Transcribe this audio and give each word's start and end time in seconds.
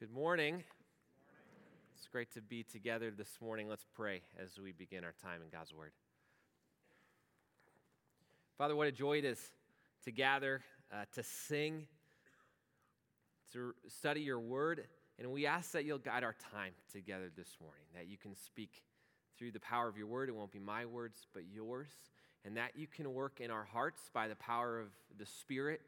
Good 0.00 0.10
morning. 0.10 0.64
It's 1.96 2.08
great 2.08 2.32
to 2.32 2.42
be 2.42 2.64
together 2.64 3.12
this 3.16 3.38
morning. 3.40 3.68
Let's 3.68 3.86
pray 3.94 4.22
as 4.42 4.58
we 4.58 4.72
begin 4.72 5.04
our 5.04 5.14
time 5.22 5.40
in 5.40 5.48
God's 5.56 5.72
Word. 5.72 5.92
Father, 8.58 8.74
what 8.74 8.88
a 8.88 8.92
joy 8.92 9.18
it 9.18 9.24
is 9.24 9.38
to 10.04 10.10
gather, 10.10 10.62
uh, 10.92 11.04
to 11.12 11.22
sing, 11.22 11.86
to 13.52 13.72
study 13.86 14.22
your 14.22 14.40
Word. 14.40 14.84
And 15.20 15.30
we 15.30 15.46
ask 15.46 15.70
that 15.70 15.84
you'll 15.84 15.98
guide 15.98 16.24
our 16.24 16.34
time 16.52 16.72
together 16.92 17.30
this 17.34 17.56
morning, 17.60 17.84
that 17.94 18.08
you 18.08 18.18
can 18.18 18.34
speak 18.34 18.82
through 19.38 19.52
the 19.52 19.60
power 19.60 19.86
of 19.86 19.96
your 19.96 20.08
Word. 20.08 20.28
It 20.28 20.34
won't 20.34 20.50
be 20.50 20.58
my 20.58 20.86
words, 20.86 21.24
but 21.32 21.44
yours. 21.52 21.88
And 22.44 22.56
that 22.56 22.72
you 22.74 22.88
can 22.88 23.14
work 23.14 23.40
in 23.40 23.52
our 23.52 23.64
hearts 23.64 24.10
by 24.12 24.26
the 24.26 24.36
power 24.36 24.80
of 24.80 24.88
the 25.16 25.26
Spirit 25.26 25.80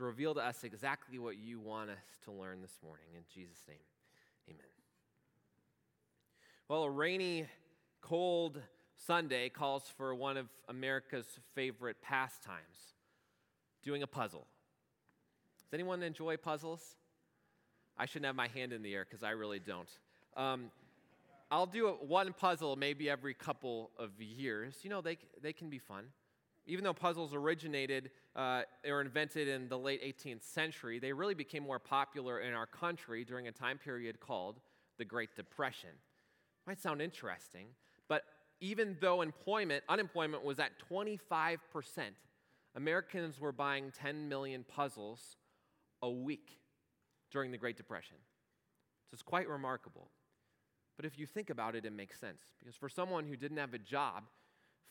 to 0.00 0.04
reveal 0.06 0.32
to 0.32 0.40
us 0.40 0.64
exactly 0.64 1.18
what 1.18 1.36
you 1.36 1.60
want 1.60 1.90
us 1.90 1.98
to 2.24 2.32
learn 2.32 2.62
this 2.62 2.78
morning. 2.82 3.04
In 3.14 3.22
Jesus' 3.34 3.62
name, 3.68 3.76
amen. 4.48 4.64
Well, 6.68 6.84
a 6.84 6.90
rainy, 6.90 7.44
cold 8.00 8.62
Sunday 9.06 9.50
calls 9.50 9.82
for 9.98 10.14
one 10.14 10.38
of 10.38 10.46
America's 10.70 11.26
favorite 11.54 12.00
pastimes 12.00 12.94
doing 13.82 14.02
a 14.02 14.06
puzzle. 14.06 14.46
Does 15.64 15.74
anyone 15.74 16.02
enjoy 16.02 16.38
puzzles? 16.38 16.96
I 17.98 18.06
shouldn't 18.06 18.26
have 18.26 18.36
my 18.36 18.48
hand 18.48 18.72
in 18.72 18.80
the 18.80 18.94
air 18.94 19.06
because 19.06 19.22
I 19.22 19.32
really 19.32 19.58
don't. 19.58 19.90
Um, 20.34 20.70
I'll 21.50 21.66
do 21.66 21.88
one 22.00 22.32
puzzle 22.32 22.74
maybe 22.74 23.10
every 23.10 23.34
couple 23.34 23.90
of 23.98 24.18
years. 24.18 24.78
You 24.82 24.88
know, 24.88 25.02
they, 25.02 25.18
they 25.42 25.52
can 25.52 25.68
be 25.68 25.78
fun. 25.78 26.04
Even 26.70 26.84
though 26.84 26.94
puzzles 26.94 27.34
originated 27.34 28.12
uh, 28.36 28.62
or 28.86 29.00
invented 29.00 29.48
in 29.48 29.68
the 29.68 29.76
late 29.76 30.00
18th 30.04 30.44
century, 30.44 31.00
they 31.00 31.12
really 31.12 31.34
became 31.34 31.64
more 31.64 31.80
popular 31.80 32.38
in 32.38 32.54
our 32.54 32.66
country 32.66 33.24
during 33.24 33.48
a 33.48 33.52
time 33.52 33.76
period 33.76 34.20
called 34.20 34.60
the 34.96 35.04
Great 35.04 35.34
Depression. 35.34 35.90
Might 36.68 36.80
sound 36.80 37.02
interesting, 37.02 37.66
but 38.08 38.22
even 38.60 38.96
though 39.00 39.20
employment, 39.20 39.82
unemployment 39.88 40.44
was 40.44 40.60
at 40.60 40.70
25%, 40.88 41.58
Americans 42.76 43.40
were 43.40 43.50
buying 43.50 43.90
10 43.90 44.28
million 44.28 44.64
puzzles 44.68 45.36
a 46.02 46.10
week 46.10 46.60
during 47.32 47.50
the 47.50 47.58
Great 47.58 47.76
Depression. 47.76 48.16
So 49.10 49.14
it's 49.14 49.22
quite 49.24 49.48
remarkable. 49.48 50.08
But 50.96 51.04
if 51.04 51.18
you 51.18 51.26
think 51.26 51.50
about 51.50 51.74
it, 51.74 51.84
it 51.84 51.92
makes 51.92 52.20
sense. 52.20 52.42
Because 52.60 52.76
for 52.76 52.88
someone 52.88 53.24
who 53.26 53.34
didn't 53.34 53.56
have 53.56 53.74
a 53.74 53.78
job, 53.78 54.22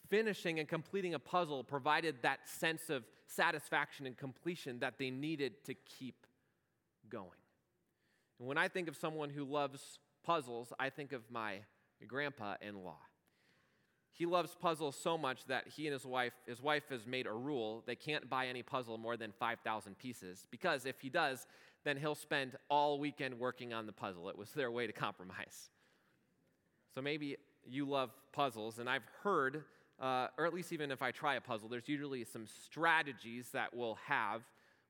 finishing 0.09 0.59
and 0.59 0.67
completing 0.67 1.13
a 1.13 1.19
puzzle 1.19 1.63
provided 1.63 2.15
that 2.23 2.47
sense 2.47 2.89
of 2.89 3.03
satisfaction 3.27 4.05
and 4.05 4.17
completion 4.17 4.79
that 4.79 4.97
they 4.97 5.09
needed 5.09 5.63
to 5.65 5.73
keep 5.73 6.25
going. 7.09 7.29
And 8.39 8.47
when 8.47 8.57
I 8.57 8.67
think 8.67 8.87
of 8.87 8.95
someone 8.95 9.29
who 9.29 9.43
loves 9.43 9.99
puzzles, 10.23 10.73
I 10.79 10.89
think 10.89 11.11
of 11.11 11.21
my 11.29 11.59
grandpa 12.07 12.55
in 12.61 12.83
law. 12.83 12.99
He 14.11 14.25
loves 14.25 14.55
puzzles 14.59 14.97
so 15.01 15.17
much 15.17 15.45
that 15.45 15.67
he 15.67 15.87
and 15.87 15.93
his 15.93 16.05
wife, 16.05 16.33
his 16.45 16.61
wife 16.61 16.83
has 16.89 17.05
made 17.05 17.25
a 17.25 17.31
rule 17.31 17.83
they 17.85 17.95
can't 17.95 18.29
buy 18.29 18.47
any 18.47 18.63
puzzle 18.63 18.97
more 18.97 19.15
than 19.15 19.31
5,000 19.31 19.97
pieces 19.97 20.45
because 20.51 20.85
if 20.85 20.99
he 20.99 21.09
does, 21.09 21.47
then 21.85 21.95
he'll 21.95 22.15
spend 22.15 22.57
all 22.69 22.99
weekend 22.99 23.39
working 23.39 23.73
on 23.73 23.85
the 23.85 23.93
puzzle. 23.93 24.27
It 24.29 24.37
was 24.37 24.51
their 24.51 24.71
way 24.71 24.87
to 24.87 24.93
compromise. 24.93 25.69
So 26.93 27.01
maybe 27.01 27.37
you 27.65 27.87
love 27.87 28.11
puzzles, 28.33 28.79
and 28.79 28.89
I've 28.89 29.07
heard 29.23 29.63
uh, 29.99 30.27
or 30.37 30.45
at 30.45 30.53
least 30.53 30.71
even 30.71 30.91
if 30.91 31.01
I 31.01 31.11
try 31.11 31.35
a 31.35 31.41
puzzle, 31.41 31.67
there's 31.67 31.89
usually 31.89 32.23
some 32.23 32.45
strategies 32.65 33.49
that 33.51 33.73
we'll 33.73 33.97
have 34.05 34.41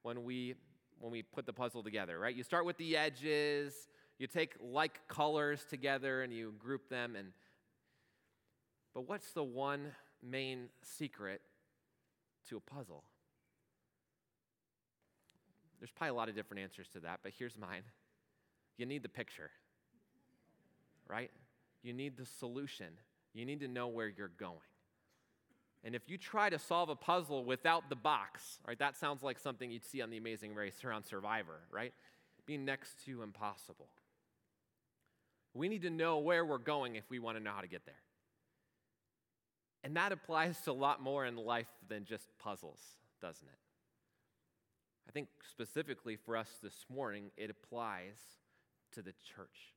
when 0.03 0.23
we 0.23 0.55
when 0.99 1.11
we 1.11 1.21
put 1.21 1.45
the 1.45 1.53
puzzle 1.53 1.81
together, 1.81 2.19
right? 2.19 2.35
You 2.35 2.43
start 2.43 2.65
with 2.65 2.77
the 2.77 2.97
edges, 2.97 3.87
you 4.17 4.27
take 4.27 4.55
like 4.61 5.07
colors 5.07 5.65
together 5.69 6.23
and 6.23 6.33
you 6.33 6.53
group 6.59 6.89
them 6.89 7.15
and 7.15 7.29
but 8.93 9.07
what's 9.07 9.31
the 9.31 9.43
one 9.43 9.91
main 10.21 10.67
secret 10.81 11.41
to 12.49 12.57
a 12.57 12.59
puzzle? 12.59 13.03
There's 15.79 15.91
probably 15.91 16.09
a 16.09 16.15
lot 16.15 16.27
of 16.27 16.35
different 16.35 16.63
answers 16.63 16.89
to 16.89 16.99
that, 17.01 17.21
but 17.23 17.31
here's 17.37 17.57
mine. 17.57 17.83
You 18.77 18.85
need 18.85 19.03
the 19.03 19.09
picture, 19.09 19.51
right? 21.07 21.31
You 21.81 21.93
need 21.93 22.17
the 22.17 22.25
solution. 22.25 22.87
You 23.33 23.45
need 23.45 23.61
to 23.61 23.67
know 23.67 23.87
where 23.87 24.07
you're 24.07 24.31
going. 24.37 24.57
And 25.83 25.95
if 25.95 26.09
you 26.09 26.17
try 26.17 26.49
to 26.49 26.59
solve 26.59 26.89
a 26.89 26.95
puzzle 26.95 27.45
without 27.45 27.89
the 27.89 27.95
box, 27.95 28.59
right, 28.67 28.77
that 28.79 28.97
sounds 28.97 29.23
like 29.23 29.39
something 29.39 29.71
you'd 29.71 29.85
see 29.85 30.01
on 30.01 30.09
The 30.09 30.17
Amazing 30.17 30.53
Race 30.53 30.83
or 30.83 30.91
on 30.91 31.03
Survivor, 31.03 31.61
right? 31.71 31.93
Being 32.45 32.65
next 32.65 33.05
to 33.05 33.21
impossible. 33.21 33.87
We 35.53 35.69
need 35.69 35.83
to 35.83 35.89
know 35.89 36.19
where 36.19 36.45
we're 36.45 36.57
going 36.57 36.95
if 36.95 37.09
we 37.09 37.19
want 37.19 37.37
to 37.37 37.43
know 37.43 37.51
how 37.51 37.61
to 37.61 37.67
get 37.67 37.85
there. 37.85 37.95
And 39.83 39.95
that 39.95 40.11
applies 40.11 40.59
to 40.61 40.71
a 40.71 40.73
lot 40.73 41.01
more 41.01 41.25
in 41.25 41.37
life 41.37 41.69
than 41.87 42.03
just 42.03 42.27
puzzles, 42.37 42.81
doesn't 43.21 43.47
it? 43.47 43.59
I 45.07 45.11
think 45.11 45.29
specifically 45.49 46.17
for 46.17 46.35
us 46.35 46.49
this 46.61 46.85
morning, 46.93 47.31
it 47.37 47.49
applies 47.49 48.17
to 48.91 49.01
the 49.01 49.13
church. 49.35 49.73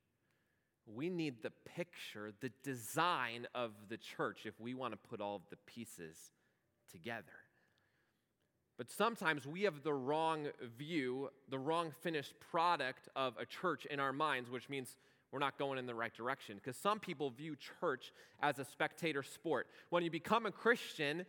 We 0.87 1.11
need 1.11 1.43
the 1.43 1.53
picture, 1.77 2.33
the 2.41 2.51
design 2.63 3.47
of 3.55 3.73
the 3.89 3.97
church 3.97 4.41
if 4.45 4.59
we 4.61 4.75
want 4.75 4.93
to 4.93 4.99
put 5.09 5.21
all 5.21 5.37
of 5.37 5.43
the 5.51 5.57
pieces 5.67 6.17
together. 6.91 7.25
But 8.79 8.91
sometimes 8.91 9.47
we 9.47 9.63
have 9.63 9.85
the 9.85 9.93
wrong 9.93 10.49
view, 10.77 11.31
the 11.49 11.59
wrong 11.59 11.93
finished 12.03 12.35
product 12.41 13.09
of 13.15 13.35
a 13.39 13.47
church 13.47 13.87
in 13.87 14.01
our 14.01 14.13
minds, 14.13 14.51
which 14.51 14.69
means 14.69 14.97
we're 15.31 15.39
not 15.39 15.59
going 15.59 15.79
in 15.79 15.87
the 15.87 15.95
right 15.95 16.13
direction. 16.13 16.57
Because 16.57 16.77
some 16.77 16.99
people 16.99 17.31
view 17.31 17.57
church 17.81 18.13
as 18.43 18.59
a 18.59 18.65
spectator 18.65 19.23
sport. 19.23 19.69
When 19.91 20.03
you 20.03 20.11
become 20.11 20.47
a 20.47 20.51
Christian, 20.51 21.25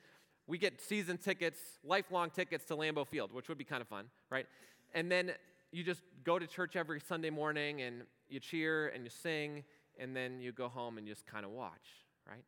we 0.48 0.58
get 0.58 0.82
season 0.82 1.18
tickets, 1.18 1.60
lifelong 1.84 2.30
tickets 2.30 2.66
to 2.66 2.76
Lambeau 2.76 3.08
Field, 3.08 3.32
which 3.34 3.48
would 3.50 3.58
be 3.58 3.64
kind 3.64 3.82
of 3.82 3.88
fun, 3.88 4.06
right? 4.30 4.48
And 4.94 5.12
then 5.12 5.34
you 5.74 5.84
just 5.84 6.02
go 6.24 6.38
to 6.40 6.48
church 6.48 6.76
every 6.76 7.00
Sunday 7.00 7.32
morning 7.32 7.82
and 7.82 8.04
you 8.30 8.40
cheer 8.40 8.88
and 8.90 9.04
you 9.04 9.10
sing, 9.10 9.64
and 10.00 10.16
then 10.16 10.40
you 10.40 10.52
go 10.52 10.70
home 10.70 10.98
and 10.98 11.08
just 11.08 11.26
kind 11.26 11.46
of 11.46 11.52
watch, 11.52 12.06
right? 12.30 12.44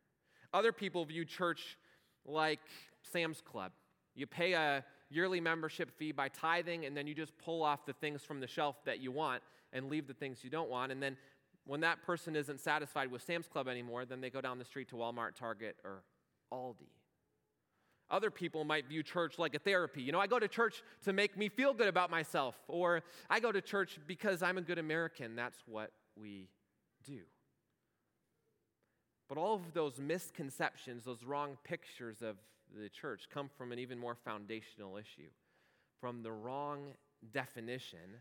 Other 0.54 0.72
people 0.72 1.04
view 1.04 1.24
church 1.24 1.76
like 2.24 2.60
Sam's 3.02 3.40
Club. 3.40 3.72
You 4.14 4.26
pay 4.26 4.52
a 4.54 4.84
yearly 5.10 5.40
membership 5.40 5.90
fee 5.98 6.12
by 6.12 6.28
tithing, 6.28 6.86
and 6.86 6.96
then 6.96 7.06
you 7.06 7.14
just 7.14 7.36
pull 7.38 7.62
off 7.62 7.84
the 7.84 7.92
things 7.94 8.22
from 8.22 8.40
the 8.40 8.46
shelf 8.46 8.76
that 8.84 9.00
you 9.00 9.12
want 9.12 9.42
and 9.72 9.90
leave 9.90 10.06
the 10.06 10.14
things 10.14 10.42
you 10.42 10.50
don't 10.50 10.70
want. 10.70 10.92
And 10.92 11.02
then 11.02 11.16
when 11.66 11.80
that 11.80 12.02
person 12.02 12.36
isn't 12.36 12.60
satisfied 12.60 13.10
with 13.10 13.22
Sam's 13.22 13.48
Club 13.48 13.68
anymore, 13.68 14.04
then 14.04 14.20
they 14.20 14.30
go 14.30 14.40
down 14.40 14.58
the 14.58 14.64
street 14.64 14.88
to 14.88 14.94
Walmart, 14.94 15.34
Target, 15.34 15.76
or 15.84 16.02
Aldi. 16.52 16.88
Other 18.10 18.30
people 18.30 18.64
might 18.64 18.86
view 18.86 19.02
church 19.02 19.38
like 19.38 19.54
a 19.54 19.58
therapy. 19.58 20.00
You 20.00 20.12
know, 20.12 20.20
I 20.20 20.26
go 20.28 20.38
to 20.38 20.46
church 20.46 20.82
to 21.04 21.12
make 21.12 21.36
me 21.36 21.48
feel 21.48 21.74
good 21.74 21.88
about 21.88 22.10
myself, 22.10 22.54
or 22.68 23.02
I 23.28 23.40
go 23.40 23.50
to 23.50 23.60
church 23.60 23.98
because 24.06 24.42
I'm 24.42 24.58
a 24.58 24.62
good 24.62 24.78
American. 24.78 25.34
That's 25.34 25.58
what 25.66 25.90
we 26.16 26.48
do. 27.04 27.20
But 29.28 29.38
all 29.38 29.56
of 29.56 29.74
those 29.74 29.98
misconceptions, 29.98 31.04
those 31.04 31.24
wrong 31.24 31.58
pictures 31.64 32.22
of 32.22 32.36
the 32.76 32.88
church, 32.88 33.28
come 33.32 33.50
from 33.58 33.72
an 33.72 33.80
even 33.80 33.98
more 33.98 34.14
foundational 34.14 34.96
issue 34.96 35.30
from 36.00 36.22
the 36.22 36.30
wrong 36.30 36.92
definition 37.32 38.20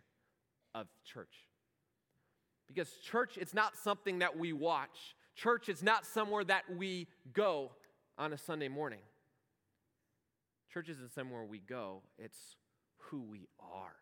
of 0.74 0.88
church. 1.04 1.48
Because 2.68 2.90
church, 3.04 3.38
it's 3.38 3.54
not 3.54 3.78
something 3.78 4.20
that 4.20 4.36
we 4.38 4.52
watch, 4.52 5.16
church 5.36 5.70
is 5.70 5.84
not 5.84 6.08
somewhere 6.08 6.44
that 6.44 6.64
we 6.76 7.08
go 7.34 7.72
on 8.18 8.34
a 8.34 8.38
Sunday 8.38 8.68
morning. 8.68 9.00
Church 10.76 10.90
isn't 10.90 11.14
somewhere 11.14 11.46
we 11.46 11.60
go, 11.60 12.02
it's 12.20 12.58
who 12.98 13.22
we 13.22 13.48
are. 13.62 13.96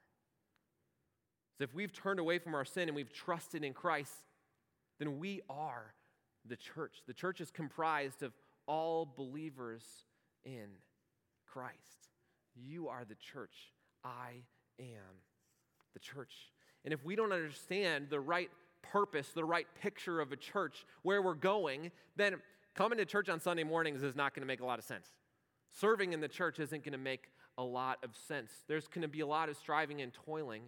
So 1.55 1.65
if 1.65 1.75
we've 1.75 1.93
turned 1.93 2.19
away 2.19 2.39
from 2.39 2.55
our 2.55 2.65
sin 2.65 2.89
and 2.89 2.95
we've 2.95 3.13
trusted 3.13 3.63
in 3.63 3.73
Christ, 3.73 4.11
then 4.97 5.19
we 5.19 5.41
are 5.51 5.93
the 6.49 6.55
church. 6.55 7.03
The 7.05 7.13
church 7.13 7.41
is 7.41 7.51
comprised 7.51 8.23
of 8.23 8.33
all 8.65 9.05
believers 9.05 9.83
in 10.45 10.65
Christ. 11.45 11.77
You 12.55 12.87
are 12.87 13.05
the 13.05 13.17
church. 13.33 13.71
I 14.03 14.31
am 14.79 15.21
the 15.93 15.99
church. 15.99 16.33
And 16.85 16.91
if 16.91 17.05
we 17.05 17.15
don't 17.15 17.33
understand 17.33 18.07
the 18.09 18.19
right 18.19 18.49
purpose, 18.81 19.29
the 19.29 19.45
right 19.45 19.67
picture 19.79 20.19
of 20.19 20.31
a 20.31 20.37
church, 20.37 20.87
where 21.03 21.21
we're 21.21 21.35
going, 21.35 21.91
then 22.15 22.37
coming 22.73 22.97
to 22.97 23.05
church 23.05 23.29
on 23.29 23.39
Sunday 23.39 23.63
mornings 23.63 24.01
is 24.01 24.15
not 24.15 24.33
going 24.33 24.41
to 24.41 24.47
make 24.47 24.61
a 24.61 24.65
lot 24.65 24.79
of 24.79 24.85
sense. 24.85 25.13
Serving 25.73 26.13
in 26.13 26.21
the 26.21 26.27
church 26.27 26.59
isn't 26.59 26.83
going 26.83 26.93
to 26.93 26.97
make 26.97 27.31
a 27.57 27.63
lot 27.63 27.99
of 28.03 28.11
sense. 28.27 28.51
There's 28.67 28.87
going 28.87 29.01
to 29.01 29.07
be 29.07 29.21
a 29.21 29.27
lot 29.27 29.49
of 29.49 29.57
striving 29.57 30.01
and 30.01 30.13
toiling 30.13 30.63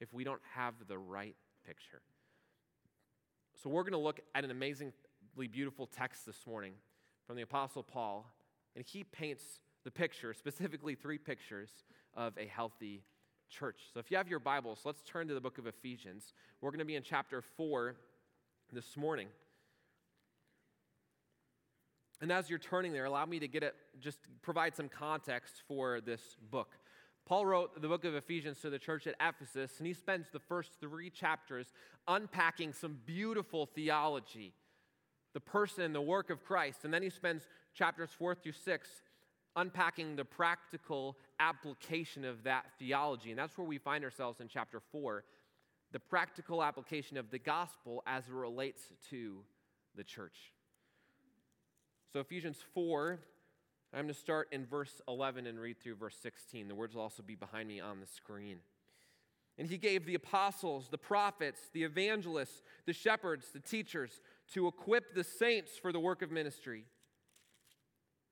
if 0.00 0.12
we 0.12 0.24
don't 0.24 0.40
have 0.54 0.74
the 0.88 0.98
right 0.98 1.36
picture. 1.66 2.02
So, 3.62 3.70
we're 3.70 3.82
going 3.82 3.92
to 3.92 3.98
look 3.98 4.20
at 4.34 4.44
an 4.44 4.50
amazingly 4.50 4.92
beautiful 5.50 5.86
text 5.86 6.26
this 6.26 6.46
morning 6.46 6.72
from 7.26 7.36
the 7.36 7.42
Apostle 7.42 7.82
Paul, 7.82 8.30
and 8.74 8.84
he 8.84 9.02
paints 9.04 9.60
the 9.84 9.90
picture, 9.90 10.34
specifically 10.34 10.94
three 10.94 11.18
pictures, 11.18 11.70
of 12.14 12.36
a 12.38 12.46
healthy 12.46 13.02
church. 13.48 13.80
So 13.92 14.00
if 14.00 14.10
you 14.10 14.16
have 14.16 14.28
your 14.28 14.38
Bibles, 14.38 14.80
let's 14.84 15.02
turn 15.02 15.28
to 15.28 15.34
the 15.34 15.40
book 15.40 15.58
of 15.58 15.66
Ephesians. 15.66 16.34
We're 16.60 16.70
going 16.70 16.80
to 16.80 16.84
be 16.84 16.96
in 16.96 17.02
chapter 17.02 17.42
4 17.42 17.94
this 18.72 18.96
morning. 18.96 19.28
And 22.20 22.32
as 22.32 22.48
you're 22.48 22.58
turning 22.58 22.92
there, 22.92 23.04
allow 23.04 23.26
me 23.26 23.38
to 23.40 23.48
get 23.48 23.62
it, 23.62 23.74
just 24.00 24.18
provide 24.42 24.74
some 24.74 24.88
context 24.88 25.62
for 25.68 26.00
this 26.00 26.20
book. 26.50 26.70
Paul 27.26 27.44
wrote 27.44 27.80
the 27.82 27.88
book 27.88 28.04
of 28.04 28.14
Ephesians 28.14 28.60
to 28.60 28.70
the 28.70 28.78
church 28.78 29.06
at 29.06 29.16
Ephesus, 29.20 29.78
and 29.78 29.86
he 29.86 29.92
spends 29.92 30.30
the 30.30 30.38
first 30.38 30.70
three 30.80 31.10
chapters 31.10 31.72
unpacking 32.06 32.72
some 32.72 32.98
beautiful 33.04 33.66
theology, 33.66 34.54
the 35.34 35.40
person 35.40 35.82
and 35.82 35.94
the 35.94 36.00
work 36.00 36.30
of 36.30 36.44
Christ. 36.44 36.84
And 36.84 36.94
then 36.94 37.02
he 37.02 37.10
spends 37.10 37.48
chapters 37.74 38.10
four 38.16 38.34
through 38.34 38.52
six 38.52 38.88
unpacking 39.56 40.16
the 40.16 40.24
practical 40.24 41.16
application 41.40 42.24
of 42.24 42.44
that 42.44 42.66
theology. 42.78 43.30
And 43.30 43.38
that's 43.38 43.58
where 43.58 43.66
we 43.66 43.78
find 43.78 44.04
ourselves 44.04 44.40
in 44.40 44.48
chapter 44.48 44.80
four 44.92 45.24
the 45.92 46.00
practical 46.00 46.62
application 46.62 47.16
of 47.16 47.30
the 47.30 47.38
gospel 47.38 48.02
as 48.06 48.24
it 48.28 48.32
relates 48.32 48.82
to 49.08 49.38
the 49.94 50.04
church. 50.04 50.52
So, 52.16 52.20
Ephesians 52.20 52.56
4, 52.72 53.18
I'm 53.92 54.04
going 54.04 54.08
to 54.08 54.18
start 54.18 54.48
in 54.50 54.64
verse 54.64 55.02
11 55.06 55.46
and 55.46 55.60
read 55.60 55.78
through 55.78 55.96
verse 55.96 56.16
16. 56.22 56.66
The 56.66 56.74
words 56.74 56.94
will 56.94 57.02
also 57.02 57.22
be 57.22 57.34
behind 57.34 57.68
me 57.68 57.78
on 57.78 58.00
the 58.00 58.06
screen. 58.06 58.60
And 59.58 59.68
he 59.68 59.76
gave 59.76 60.06
the 60.06 60.14
apostles, 60.14 60.88
the 60.90 60.96
prophets, 60.96 61.60
the 61.74 61.84
evangelists, 61.84 62.62
the 62.86 62.94
shepherds, 62.94 63.48
the 63.52 63.60
teachers 63.60 64.22
to 64.54 64.66
equip 64.66 65.14
the 65.14 65.24
saints 65.24 65.72
for 65.76 65.92
the 65.92 66.00
work 66.00 66.22
of 66.22 66.30
ministry, 66.30 66.84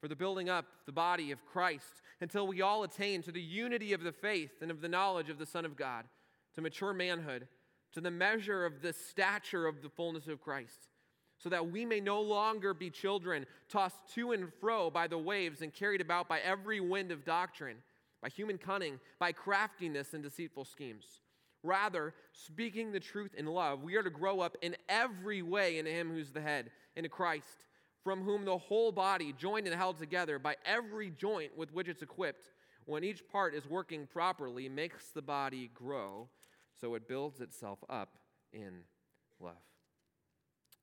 for 0.01 0.09
the 0.09 0.17
building 0.17 0.49
up 0.49 0.65
the 0.87 0.91
body 0.91 1.31
of 1.31 1.45
Christ, 1.45 2.01
until 2.23 2.47
we 2.47 2.63
all 2.63 2.85
attain 2.85 3.21
to 3.25 3.33
the 3.33 3.43
unity 3.43 3.93
of 3.93 4.03
the 4.03 4.13
faith 4.13 4.63
and 4.63 4.71
of 4.71 4.81
the 4.81 4.89
knowledge 4.89 5.29
of 5.29 5.37
the 5.39 5.45
Son 5.45 5.67
of 5.67 5.77
God, 5.77 6.07
to 6.55 6.63
mature 6.63 6.95
manhood, 6.95 7.49
to 7.93 8.01
the 8.01 8.11
measure 8.11 8.65
of 8.65 8.81
the 8.81 8.95
stature 8.95 9.67
of 9.67 9.83
the 9.83 9.91
fullness 9.91 10.27
of 10.27 10.41
Christ 10.41 10.89
so 11.39 11.49
that 11.49 11.71
we 11.71 11.85
may 11.85 12.01
no 12.01 12.21
longer 12.21 12.73
be 12.75 12.91
children 12.91 13.47
tossed 13.69 14.01
to 14.15 14.33
and 14.33 14.53
fro 14.61 14.91
by 14.91 15.07
the 15.07 15.19
waves 15.19 15.63
and 15.63 15.73
carried 15.73 16.01
about 16.01 16.29
by 16.29 16.41
every 16.41 16.81
wind 16.81 17.11
of 17.11 17.25
doctrine, 17.25 17.77
by 18.23 18.29
human 18.29 18.59
cunning, 18.59 18.99
by 19.19 19.33
craftiness 19.33 20.15
and 20.15 20.23
deceitful 20.23 20.65
schemes. 20.65 21.21
Rather, 21.63 22.13
speaking 22.33 22.93
the 22.93 23.01
truth 23.01 23.35
in 23.35 23.47
love, 23.47 23.83
we 23.83 23.97
are 23.97 24.03
to 24.03 24.11
grow 24.11 24.41
up 24.41 24.57
in 24.61 24.77
every 24.89 25.43
way 25.43 25.79
into 25.79 25.91
Him 25.91 26.11
who's 26.11 26.31
the 26.31 26.41
head, 26.41 26.71
into 26.95 27.09
Christ, 27.09 27.65
from 28.03 28.23
whom 28.23 28.45
the 28.45 28.59
whole 28.59 28.93
body, 28.93 29.33
joined 29.33 29.67
and 29.67 29.75
held 29.75 29.99
together 29.99 30.39
by 30.39 30.57
every 30.67 31.11
joint 31.11 31.57
with 31.57 31.73
which 31.73 31.89
it's 31.89 32.03
equipped, 32.03 32.53
when 32.85 33.03
each 33.03 33.27
part 33.27 33.55
is 33.55 33.67
working 33.67 34.07
properly, 34.07 34.69
makes 34.69 35.09
the 35.09 35.23
body 35.23 35.71
grow 35.73 36.29
so 36.79 36.95
it 36.95 37.09
builds 37.09 37.41
itself 37.41 37.79
up 37.89 38.19
in 38.53 38.81
love. 39.41 39.55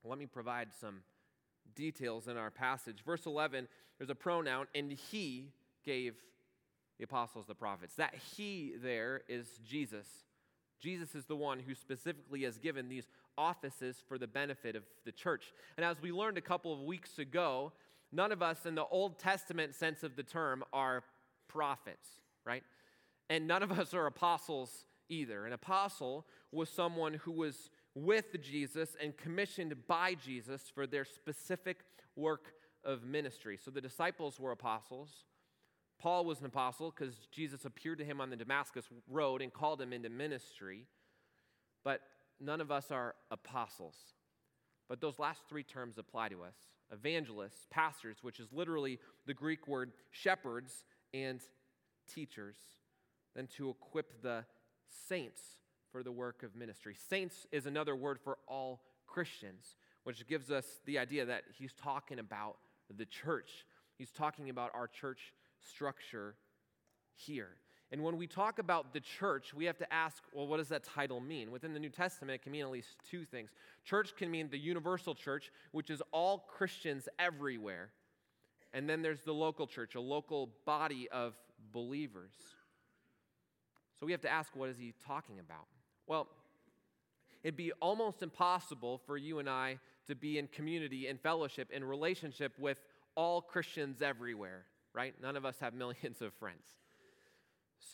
Let 0.03 0.17
me 0.17 0.25
provide 0.25 0.69
some 0.79 1.01
details 1.75 2.27
in 2.27 2.37
our 2.37 2.51
passage. 2.51 3.03
Verse 3.05 3.25
11, 3.25 3.67
there's 3.97 4.09
a 4.09 4.15
pronoun, 4.15 4.67
and 4.73 4.91
he 4.91 5.49
gave 5.85 6.15
the 6.97 7.03
apostles 7.03 7.45
the 7.47 7.55
prophets. 7.55 7.95
That 7.95 8.15
he 8.35 8.73
there 8.81 9.21
is 9.27 9.59
Jesus. 9.65 10.07
Jesus 10.79 11.15
is 11.15 11.25
the 11.25 11.35
one 11.35 11.59
who 11.59 11.75
specifically 11.75 12.43
has 12.43 12.57
given 12.57 12.89
these 12.89 13.07
offices 13.37 14.01
for 14.07 14.17
the 14.17 14.27
benefit 14.27 14.75
of 14.75 14.83
the 15.05 15.11
church. 15.11 15.53
And 15.77 15.85
as 15.85 16.01
we 16.01 16.11
learned 16.11 16.37
a 16.37 16.41
couple 16.41 16.73
of 16.73 16.81
weeks 16.81 17.19
ago, 17.19 17.71
none 18.11 18.31
of 18.31 18.41
us 18.41 18.65
in 18.65 18.75
the 18.75 18.85
Old 18.85 19.19
Testament 19.19 19.75
sense 19.75 20.03
of 20.03 20.15
the 20.15 20.23
term 20.23 20.63
are 20.73 21.03
prophets, 21.47 22.07
right? 22.45 22.63
And 23.29 23.47
none 23.47 23.63
of 23.63 23.71
us 23.71 23.93
are 23.93 24.07
apostles 24.07 24.85
either. 25.09 25.45
An 25.45 25.53
apostle 25.53 26.25
was 26.51 26.69
someone 26.69 27.13
who 27.13 27.31
was 27.31 27.69
with 27.95 28.41
Jesus 28.41 28.95
and 29.01 29.15
commissioned 29.17 29.75
by 29.87 30.13
Jesus 30.13 30.63
for 30.73 30.87
their 30.87 31.05
specific 31.05 31.79
work 32.15 32.53
of 32.83 33.03
ministry. 33.03 33.57
So 33.63 33.71
the 33.71 33.81
disciples 33.81 34.39
were 34.39 34.51
apostles. 34.51 35.09
Paul 35.99 36.25
was 36.25 36.39
an 36.39 36.45
apostle 36.47 36.93
because 36.95 37.15
Jesus 37.31 37.65
appeared 37.65 37.99
to 37.99 38.05
him 38.05 38.21
on 38.21 38.29
the 38.29 38.35
Damascus 38.35 38.85
road 39.09 39.41
and 39.41 39.53
called 39.53 39.81
him 39.81 39.93
into 39.93 40.09
ministry. 40.09 40.87
But 41.83 42.01
none 42.39 42.61
of 42.61 42.71
us 42.71 42.91
are 42.91 43.15
apostles. 43.29 43.95
But 44.89 44.99
those 44.99 45.19
last 45.19 45.41
three 45.47 45.63
terms 45.63 45.97
apply 45.97 46.29
to 46.29 46.43
us 46.43 46.55
evangelists, 46.91 47.67
pastors, 47.69 48.17
which 48.21 48.39
is 48.39 48.51
literally 48.51 48.99
the 49.25 49.33
Greek 49.33 49.67
word 49.67 49.93
shepherds, 50.09 50.83
and 51.13 51.41
teachers, 52.13 52.57
then 53.35 53.47
to 53.57 53.69
equip 53.69 54.21
the 54.21 54.43
saints 55.07 55.41
for 55.91 56.03
the 56.03 56.11
work 56.11 56.43
of 56.43 56.55
ministry. 56.55 56.95
Saints 57.09 57.45
is 57.51 57.65
another 57.65 57.95
word 57.95 58.19
for 58.23 58.37
all 58.47 58.81
Christians, 59.07 59.75
which 60.03 60.25
gives 60.27 60.49
us 60.49 60.65
the 60.85 60.97
idea 60.97 61.25
that 61.25 61.43
he's 61.57 61.73
talking 61.73 62.19
about 62.19 62.57
the 62.95 63.05
church. 63.05 63.65
He's 63.97 64.11
talking 64.11 64.49
about 64.49 64.71
our 64.73 64.87
church 64.87 65.33
structure 65.59 66.35
here. 67.13 67.49
And 67.91 68.03
when 68.03 68.15
we 68.15 68.25
talk 68.25 68.57
about 68.57 68.93
the 68.93 69.01
church, 69.01 69.53
we 69.53 69.65
have 69.65 69.77
to 69.79 69.93
ask, 69.93 70.23
well, 70.33 70.47
what 70.47 70.57
does 70.57 70.69
that 70.69 70.83
title 70.83 71.19
mean? 71.19 71.51
Within 71.51 71.73
the 71.73 71.79
New 71.79 71.89
Testament, 71.89 72.35
it 72.35 72.41
can 72.43 72.53
mean 72.53 72.63
at 72.63 72.71
least 72.71 72.95
two 73.09 73.25
things. 73.25 73.51
Church 73.83 74.15
can 74.15 74.31
mean 74.31 74.47
the 74.49 74.57
universal 74.57 75.13
church, 75.13 75.51
which 75.73 75.89
is 75.89 76.01
all 76.11 76.45
Christians 76.47 77.09
everywhere. 77.19 77.89
And 78.73 78.89
then 78.89 79.01
there's 79.01 79.23
the 79.23 79.33
local 79.33 79.67
church, 79.67 79.95
a 79.95 80.01
local 80.01 80.51
body 80.65 81.09
of 81.11 81.35
believers. 81.73 82.31
So 83.99 84.05
we 84.05 84.13
have 84.13 84.21
to 84.21 84.31
ask, 84.31 84.55
what 84.55 84.69
is 84.69 84.77
he 84.77 84.93
talking 85.05 85.39
about? 85.39 85.67
Well, 86.11 86.27
it'd 87.41 87.55
be 87.55 87.71
almost 87.81 88.21
impossible 88.21 88.99
for 89.05 89.15
you 89.15 89.39
and 89.39 89.49
I 89.49 89.79
to 90.07 90.13
be 90.13 90.37
in 90.37 90.47
community 90.47 91.07
and 91.07 91.17
fellowship 91.17 91.69
and 91.73 91.87
relationship 91.87 92.51
with 92.59 92.81
all 93.15 93.41
Christians 93.41 94.01
everywhere, 94.01 94.65
right? 94.93 95.13
None 95.21 95.37
of 95.37 95.45
us 95.45 95.55
have 95.61 95.73
millions 95.83 96.21
of 96.21 96.33
friends. 96.33 96.65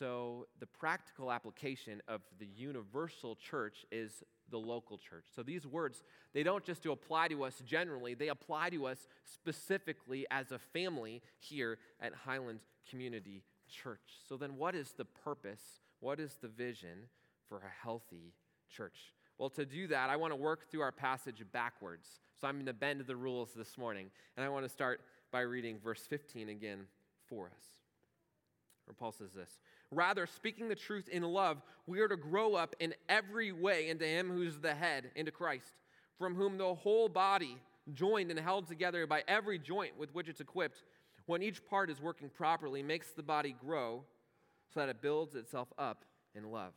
So, 0.00 0.48
the 0.58 0.66
practical 0.66 1.30
application 1.30 2.02
of 2.08 2.22
the 2.40 2.46
universal 2.46 3.36
church 3.36 3.86
is 3.92 4.24
the 4.50 4.58
local 4.58 4.98
church. 4.98 5.26
So, 5.32 5.44
these 5.44 5.64
words, 5.64 6.02
they 6.34 6.42
don't 6.42 6.64
just 6.64 6.82
to 6.82 6.90
apply 6.90 7.28
to 7.28 7.44
us 7.44 7.62
generally, 7.64 8.14
they 8.14 8.30
apply 8.30 8.70
to 8.70 8.88
us 8.88 8.98
specifically 9.32 10.26
as 10.32 10.50
a 10.50 10.58
family 10.58 11.22
here 11.38 11.78
at 12.00 12.12
Highland 12.14 12.58
Community 12.90 13.44
Church. 13.70 14.18
So, 14.28 14.36
then 14.36 14.56
what 14.56 14.74
is 14.74 14.92
the 14.96 15.04
purpose? 15.04 15.62
What 16.00 16.18
is 16.18 16.36
the 16.42 16.48
vision 16.48 17.10
for 17.48 17.58
a 17.58 17.82
healthy 17.82 18.34
church? 18.70 19.12
Well, 19.38 19.50
to 19.50 19.64
do 19.64 19.86
that, 19.88 20.10
I 20.10 20.16
want 20.16 20.32
to 20.32 20.36
work 20.36 20.70
through 20.70 20.80
our 20.80 20.92
passage 20.92 21.44
backwards. 21.52 22.08
So 22.40 22.48
I'm 22.48 22.56
going 22.56 22.66
to 22.66 22.72
bend 22.72 23.04
the 23.06 23.16
rules 23.16 23.50
this 23.54 23.78
morning. 23.78 24.10
And 24.36 24.44
I 24.44 24.48
want 24.48 24.64
to 24.64 24.68
start 24.68 25.00
by 25.30 25.40
reading 25.40 25.78
verse 25.82 26.02
15 26.08 26.48
again 26.48 26.86
for 27.28 27.46
us. 27.46 27.64
Where 28.84 28.94
Paul 28.94 29.12
says 29.12 29.32
this 29.32 29.58
Rather, 29.90 30.26
speaking 30.26 30.68
the 30.68 30.74
truth 30.74 31.08
in 31.08 31.22
love, 31.22 31.62
we 31.86 32.00
are 32.00 32.08
to 32.08 32.16
grow 32.16 32.54
up 32.54 32.74
in 32.80 32.94
every 33.08 33.52
way 33.52 33.88
into 33.88 34.04
Him 34.04 34.28
who's 34.28 34.58
the 34.58 34.74
head, 34.74 35.10
into 35.14 35.30
Christ, 35.30 35.72
from 36.18 36.34
whom 36.34 36.58
the 36.58 36.74
whole 36.74 37.08
body, 37.08 37.58
joined 37.94 38.30
and 38.30 38.40
held 38.40 38.66
together 38.66 39.06
by 39.06 39.22
every 39.28 39.58
joint 39.58 39.98
with 39.98 40.14
which 40.14 40.28
it's 40.28 40.40
equipped, 40.40 40.82
when 41.26 41.42
each 41.42 41.64
part 41.66 41.90
is 41.90 42.00
working 42.00 42.28
properly, 42.28 42.82
makes 42.82 43.12
the 43.12 43.22
body 43.22 43.54
grow 43.64 44.02
so 44.72 44.80
that 44.80 44.88
it 44.88 45.00
builds 45.00 45.34
itself 45.34 45.68
up 45.78 46.04
in 46.34 46.50
love. 46.50 46.72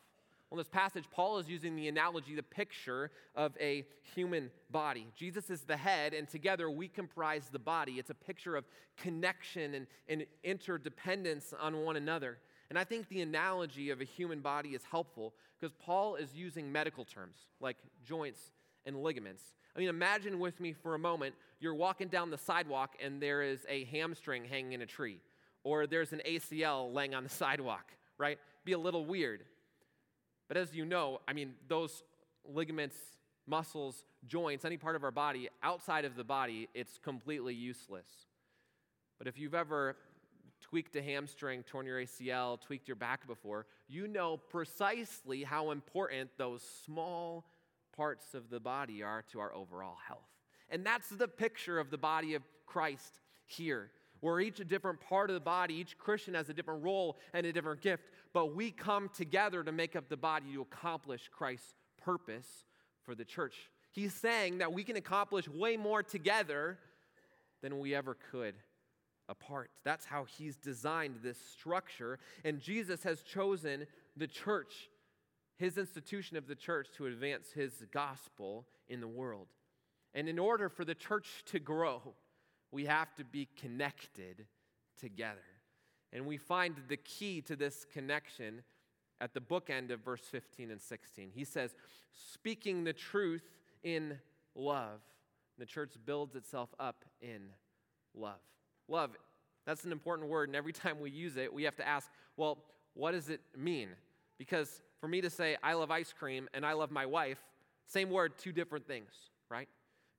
In 0.52 0.58
this 0.58 0.68
passage, 0.68 1.06
Paul 1.10 1.38
is 1.38 1.48
using 1.48 1.78
the 1.78 1.88
analogy, 1.88 2.36
the 2.36 2.44
picture 2.44 3.10
of 3.36 3.54
a 3.60 3.86
human 4.16 4.52
body. 4.70 5.08
Jesus 5.16 5.50
is 5.50 5.62
the 5.62 5.78
head, 5.78 6.14
and 6.14 6.28
together 6.28 6.70
we 6.70 6.90
comprise 6.90 7.48
the 7.50 7.60
body. 7.60 7.94
It's 7.94 8.10
a 8.10 8.16
picture 8.16 8.58
of 8.58 8.66
connection 8.98 9.76
and, 9.76 9.88
and 10.10 10.26
interdependence 10.44 11.54
on 11.58 11.78
one 11.84 11.96
another. 11.96 12.38
And 12.70 12.78
I 12.78 12.84
think 12.84 13.08
the 13.08 13.22
analogy 13.22 13.92
of 13.92 14.02
a 14.02 14.04
human 14.04 14.42
body 14.42 14.70
is 14.70 14.84
helpful 14.84 15.34
because 15.60 15.74
Paul 15.80 16.16
is 16.16 16.34
using 16.34 16.70
medical 16.70 17.06
terms 17.06 17.38
like 17.62 17.78
joints 18.04 18.52
and 18.86 19.02
ligaments. 19.02 19.44
I 19.76 19.80
mean, 19.80 19.88
imagine 19.88 20.38
with 20.38 20.60
me 20.60 20.74
for 20.74 20.96
a 20.96 21.00
moment 21.00 21.34
you're 21.62 21.76
walking 21.76 22.10
down 22.10 22.30
the 22.30 22.38
sidewalk 22.38 22.96
and 23.02 23.22
there 23.22 23.42
is 23.42 23.60
a 23.70 23.86
hamstring 23.86 24.44
hanging 24.46 24.74
in 24.74 24.82
a 24.82 24.86
tree, 24.86 25.20
or 25.64 25.88
there's 25.88 26.12
an 26.12 26.22
ACL 26.28 26.94
laying 26.94 27.14
on 27.14 27.24
the 27.24 27.30
sidewalk, 27.44 27.92
right? 28.18 28.38
Be 28.66 28.74
a 28.74 28.80
little 28.80 29.06
weird. 29.06 29.44
But 30.52 30.58
as 30.58 30.76
you 30.76 30.84
know, 30.84 31.22
I 31.30 31.32
mean, 31.32 31.54
those 31.70 32.04
ligaments, 32.44 32.98
muscles, 33.48 34.04
joints, 34.28 34.66
any 34.66 34.76
part 34.76 34.98
of 34.98 35.04
our 35.06 35.10
body, 35.10 35.48
outside 35.64 36.04
of 36.04 36.18
the 36.18 36.26
body, 36.26 36.68
it's 36.74 36.98
completely 36.98 37.54
useless. 37.54 38.06
But 39.18 39.28
if 39.28 39.40
you've 39.40 39.56
ever 39.56 39.96
tweaked 40.60 40.94
a 40.98 41.02
hamstring, 41.02 41.64
torn 41.64 41.86
your 41.86 42.02
ACL, 42.02 42.60
tweaked 42.60 42.86
your 42.86 42.98
back 42.98 43.28
before, 43.28 43.66
you 43.88 44.10
know 44.10 44.36
precisely 44.36 45.46
how 45.46 45.72
important 45.72 46.30
those 46.38 46.62
small 46.84 47.46
parts 47.96 48.34
of 48.34 48.50
the 48.50 48.60
body 48.60 49.02
are 49.02 49.24
to 49.32 49.40
our 49.40 49.56
overall 49.56 50.00
health. 50.06 50.20
And 50.70 50.86
that's 50.86 51.08
the 51.08 51.30
picture 51.30 51.80
of 51.80 51.92
the 51.92 51.98
body 51.98 52.34
of 52.34 52.44
Christ 52.66 53.22
here 53.46 53.90
where 54.22 54.40
each 54.40 54.60
a 54.60 54.66
different 54.66 55.02
part 55.02 55.30
of 55.30 55.34
the 55.34 55.40
body, 55.40 55.74
each 55.74 55.98
Christian 55.98 56.36
has 56.36 56.50
a 56.50 56.54
different 56.54 56.84
role 56.84 57.18
and 57.34 57.46
a 57.46 57.52
different 57.52 57.82
gift, 57.82 58.04
but 58.34 58.56
we 58.56 58.72
come 58.72 59.10
together 59.10 59.64
to 59.64 59.72
make 59.72 59.96
up 59.96 60.10
the 60.10 60.18
body 60.18 60.54
to 60.54 60.62
accomplish 60.62 61.30
Christ's 61.32 61.74
purpose 62.02 62.66
for 63.04 63.16
the 63.16 63.26
church. 63.26 63.56
He's 63.92 64.14
saying 64.14 64.60
that 64.60 64.72
we 64.72 64.84
can 64.84 64.96
accomplish 64.96 65.48
way 65.48 65.76
more 65.78 66.02
together 66.02 66.78
than 67.62 67.80
we 67.80 67.94
ever 67.94 68.18
could 68.32 68.56
apart. 69.28 69.70
That's 69.84 70.06
how 70.06 70.26
he's 70.26 70.56
designed 70.56 71.18
this 71.22 71.38
structure. 71.38 72.20
And 72.44 72.60
Jesus 72.60 73.04
has 73.04 73.22
chosen 73.22 73.88
the 74.16 74.28
church, 74.28 74.90
his 75.58 75.78
institution 75.78 76.38
of 76.38 76.48
the 76.48 76.56
church, 76.56 76.88
to 76.98 77.08
advance 77.08 77.52
his 77.52 77.84
gospel 77.92 78.66
in 78.90 79.00
the 79.02 79.08
world. 79.08 79.48
And 80.14 80.28
in 80.28 80.40
order 80.40 80.70
for 80.70 80.86
the 80.86 80.96
church 80.96 81.44
to 81.48 81.60
grow, 81.60 82.02
we 82.72 82.86
have 82.86 83.14
to 83.16 83.24
be 83.24 83.48
connected 83.60 84.46
together. 85.00 85.40
And 86.14 86.26
we 86.26 86.38
find 86.38 86.76
the 86.88 86.98
key 86.98 87.42
to 87.42 87.56
this 87.56 87.86
connection 87.94 88.64
at 89.22 89.34
the 89.34 89.40
bookend 89.40 89.92
of 89.92 90.02
verse 90.02 90.22
15 90.22 90.72
and 90.72 90.82
16. 90.82 91.32
He 91.34 91.44
says, 91.44 91.76
speaking 92.34 92.84
the 92.84 92.94
truth 92.94 93.44
in 93.84 94.20
love. 94.56 95.00
The 95.58 95.66
church 95.66 95.94
builds 96.06 96.36
itself 96.36 96.70
up 96.80 97.06
in 97.22 97.42
love. 98.16 98.40
Love, 98.88 99.12
that's 99.66 99.84
an 99.84 99.92
important 99.92 100.28
word, 100.30 100.50
and 100.50 100.56
every 100.56 100.74
time 100.74 101.00
we 101.00 101.12
use 101.12 101.38
it, 101.38 101.54
we 101.54 101.64
have 101.64 101.76
to 101.78 101.88
ask, 101.88 102.10
well, 102.36 102.58
what 102.94 103.12
does 103.12 103.30
it 103.30 103.42
mean? 103.56 103.90
Because 104.38 104.82
for 105.00 105.08
me 105.08 105.22
to 105.22 105.30
say, 105.30 105.56
I 105.64 105.74
love 105.74 105.92
ice 105.92 106.14
cream 106.18 106.50
and 106.54 106.66
I 106.66 106.74
love 106.74 106.92
my 106.92 107.06
wife, 107.06 107.40
same 107.86 108.10
word, 108.10 108.34
two 108.38 108.52
different 108.52 108.88
things, 108.88 109.12
right? 109.50 109.70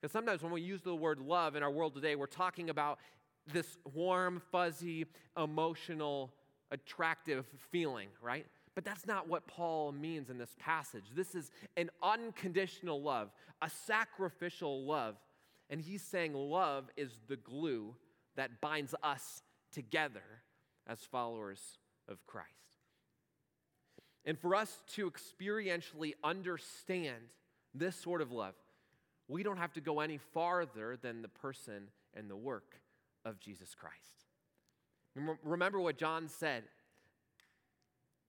Because 0.00 0.12
sometimes 0.12 0.42
when 0.42 0.52
we 0.52 0.61
use 0.61 0.80
the 0.80 0.94
word 0.94 1.18
love 1.18 1.56
in 1.56 1.62
our 1.62 1.70
world 1.70 1.94
today, 1.94 2.16
we're 2.16 2.26
talking 2.26 2.70
about 2.70 2.99
this 3.52 3.78
warm, 3.94 4.40
fuzzy, 4.50 5.06
emotional, 5.37 6.32
attractive 6.70 7.46
feeling, 7.70 8.08
right? 8.20 8.46
But 8.75 8.84
that's 8.84 9.06
not 9.06 9.28
what 9.28 9.46
Paul 9.46 9.92
means 9.92 10.30
in 10.30 10.38
this 10.38 10.54
passage. 10.58 11.04
This 11.14 11.34
is 11.34 11.50
an 11.76 11.90
unconditional 12.02 13.02
love, 13.02 13.30
a 13.61 13.68
sacrificial 13.68 14.84
love. 14.84 15.16
And 15.68 15.80
he's 15.80 16.02
saying 16.02 16.34
love 16.34 16.90
is 16.96 17.11
the 17.28 17.37
glue 17.37 17.94
that 18.37 18.61
binds 18.61 18.94
us 19.02 19.42
together 19.72 20.22
as 20.87 21.00
followers 21.00 21.61
of 22.08 22.26
Christ. 22.26 22.49
And 24.25 24.38
for 24.38 24.54
us 24.54 24.82
to 24.94 25.11
experientially 25.11 26.12
understand 26.22 27.16
this 27.75 27.96
sort 27.96 28.22
of 28.22 28.30
love, 28.30 28.54
we 29.28 29.42
don't 29.42 29.56
have 29.56 29.72
to 29.75 29.80
go 29.80 30.00
any 30.00 30.18
farther 30.32 30.96
than 31.00 31.22
the 31.22 31.28
person 31.28 31.88
and 32.14 32.30
the 32.30 32.37
work 32.37 32.76
of 33.25 33.41
Jesus 33.41 33.75
Christ. 33.75 33.97
Remember 35.45 35.81
what 35.81 35.99
John 35.99 36.29
said 36.29 36.64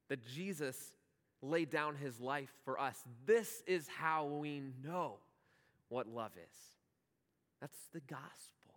that 0.10 0.26
Jesus 0.26 0.94
laid 1.42 1.70
down 1.70 1.96
his 1.96 2.20
life 2.20 2.52
for 2.66 2.80
us. 2.80 3.02
This 3.26 3.64
is 3.68 3.88
how 3.88 4.26
we 4.26 4.62
know 4.84 5.16
what 5.90 6.08
love 6.08 6.32
is. 6.36 6.58
That's 7.62 7.78
the 7.94 8.02
gospel 8.02 8.76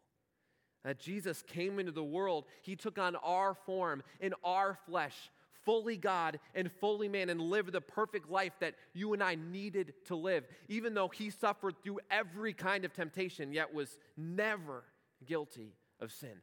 that 0.85 1.01
Jesus 1.01 1.43
came 1.43 1.81
into 1.81 1.91
the 1.91 2.05
world. 2.05 2.45
He 2.63 2.77
took 2.77 2.99
on 2.99 3.17
our 3.17 3.55
form 3.55 4.05
in 4.21 4.35
our 4.45 4.79
flesh, 4.87 5.17
fully 5.65 5.97
God 5.97 6.39
and 6.55 6.71
fully 6.71 7.09
man, 7.09 7.29
and 7.29 7.41
lived 7.41 7.73
the 7.73 7.81
perfect 7.81 8.31
life 8.31 8.53
that 8.61 8.77
you 8.95 9.13
and 9.13 9.23
I 9.23 9.35
needed 9.35 9.95
to 10.07 10.15
live. 10.15 10.45
Even 10.69 10.95
though 10.95 11.09
he 11.09 11.31
suffered 11.31 11.75
through 11.83 11.99
every 12.09 12.53
kind 12.53 12.85
of 12.85 12.93
temptation, 12.93 13.53
yet 13.53 13.75
was 13.75 13.99
never 14.17 14.85
guilty 15.27 15.75
of 16.01 16.13
sin. 16.13 16.43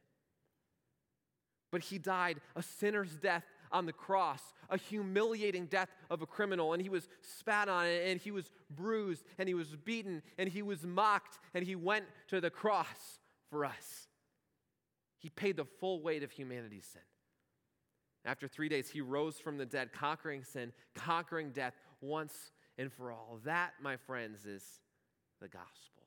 But 1.72 1.82
he 1.82 1.98
died 1.98 2.40
a 2.56 2.62
sinner's 2.62 3.16
death 3.16 3.46
on 3.72 3.88
the 3.88 3.94
cross, 3.94 4.42
a 4.70 4.78
humiliating 4.78 5.66
death 5.66 5.90
of 6.12 6.22
a 6.22 6.28
criminal. 6.28 6.74
And 6.74 6.82
he 6.82 6.90
was 6.90 7.10
spat 7.22 7.68
on, 7.68 7.88
and 7.88 8.22
he 8.22 8.30
was 8.30 8.52
bruised, 8.70 9.26
and 9.40 9.48
he 9.48 9.56
was 9.56 9.76
beaten, 9.84 10.22
and 10.38 10.48
he 10.48 10.62
was 10.62 10.84
mocked, 10.84 11.40
and 11.56 11.66
he 11.66 11.76
went 11.76 12.06
to 12.28 12.40
the 12.40 12.52
cross 12.52 13.20
for 13.50 13.66
us. 13.66 14.08
He 15.18 15.30
paid 15.30 15.58
the 15.58 15.66
full 15.66 16.02
weight 16.02 16.22
of 16.22 16.32
humanity's 16.32 16.86
sin. 16.86 17.02
After 18.26 18.48
three 18.48 18.70
days, 18.70 18.90
he 18.90 19.02
rose 19.02 19.40
from 19.40 19.58
the 19.58 19.66
dead, 19.66 19.92
conquering 19.92 20.44
sin, 20.44 20.72
conquering 20.96 21.52
death 21.52 21.74
once 22.02 22.52
and 22.78 22.92
for 22.92 23.12
all. 23.12 23.40
That, 23.44 23.74
my 23.82 23.98
friends, 23.98 24.46
is 24.46 24.64
the 25.42 25.48
gospel. 25.48 26.04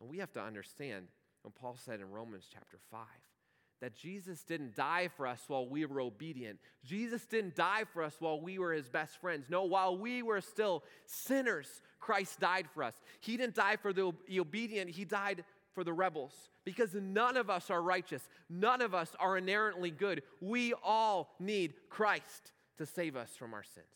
And 0.00 0.08
we 0.08 0.18
have 0.18 0.32
to 0.32 0.40
understand 0.40 1.06
what 1.48 1.54
Paul 1.54 1.78
said 1.82 2.00
in 2.00 2.10
Romans 2.10 2.44
chapter 2.52 2.78
5 2.90 3.00
that 3.80 3.94
Jesus 3.94 4.42
didn't 4.42 4.74
die 4.74 5.08
for 5.16 5.26
us 5.26 5.40
while 5.46 5.66
we 5.66 5.86
were 5.86 6.00
obedient. 6.00 6.58
Jesus 6.84 7.24
didn't 7.24 7.54
die 7.54 7.84
for 7.92 8.02
us 8.02 8.16
while 8.18 8.40
we 8.40 8.58
were 8.58 8.72
his 8.72 8.88
best 8.88 9.18
friends. 9.20 9.46
No, 9.48 9.62
while 9.64 9.96
we 9.96 10.22
were 10.22 10.40
still 10.40 10.82
sinners, 11.06 11.80
Christ 12.00 12.40
died 12.40 12.66
for 12.74 12.82
us. 12.82 12.94
He 13.20 13.36
didn't 13.36 13.54
die 13.54 13.76
for 13.76 13.92
the 13.92 14.12
obedient, 14.38 14.90
he 14.90 15.04
died 15.04 15.44
for 15.74 15.84
the 15.84 15.92
rebels 15.92 16.32
because 16.64 16.92
none 16.92 17.36
of 17.36 17.48
us 17.48 17.70
are 17.70 17.80
righteous. 17.80 18.28
None 18.50 18.82
of 18.82 18.94
us 18.94 19.14
are 19.20 19.38
inherently 19.38 19.90
good. 19.90 20.22
We 20.40 20.74
all 20.82 21.34
need 21.38 21.74
Christ 21.88 22.52
to 22.78 22.84
save 22.84 23.16
us 23.16 23.30
from 23.38 23.54
our 23.54 23.62
sins. 23.62 23.86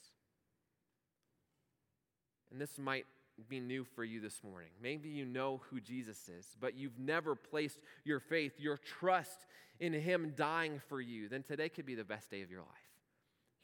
And 2.50 2.60
this 2.60 2.78
might 2.78 3.04
be 3.48 3.60
new 3.60 3.84
for 3.84 4.04
you 4.04 4.20
this 4.20 4.42
morning. 4.42 4.70
Maybe 4.82 5.08
you 5.08 5.24
know 5.24 5.60
who 5.70 5.80
Jesus 5.80 6.28
is, 6.28 6.46
but 6.60 6.76
you've 6.76 6.98
never 6.98 7.34
placed 7.34 7.78
your 8.04 8.20
faith, 8.20 8.52
your 8.58 8.78
trust 8.78 9.46
in 9.80 9.92
Him 9.92 10.32
dying 10.36 10.80
for 10.88 11.00
you. 11.00 11.28
Then 11.28 11.42
today 11.42 11.68
could 11.68 11.86
be 11.86 11.94
the 11.94 12.04
best 12.04 12.30
day 12.30 12.42
of 12.42 12.50
your 12.50 12.60
life. 12.60 12.68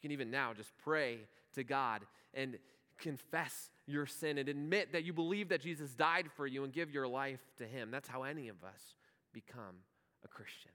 You 0.01 0.07
can 0.07 0.11
even 0.11 0.31
now 0.31 0.53
just 0.53 0.71
pray 0.77 1.19
to 1.53 1.63
God 1.63 2.01
and 2.33 2.57
confess 2.97 3.69
your 3.87 4.05
sin 4.05 4.37
and 4.37 4.49
admit 4.49 4.91
that 4.93 5.03
you 5.03 5.13
believe 5.13 5.49
that 5.49 5.61
Jesus 5.61 5.95
died 5.95 6.27
for 6.35 6.45
you 6.45 6.63
and 6.63 6.73
give 6.73 6.91
your 6.91 7.07
life 7.07 7.39
to 7.57 7.65
Him. 7.65 7.91
That's 7.91 8.09
how 8.09 8.23
any 8.23 8.49
of 8.49 8.63
us 8.63 8.95
become 9.33 9.83
a 10.23 10.27
Christian. 10.27 10.71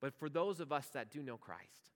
But 0.00 0.14
for 0.18 0.28
those 0.28 0.60
of 0.60 0.72
us 0.72 0.88
that 0.94 1.10
do 1.10 1.22
know 1.22 1.36
Christ, 1.36 1.91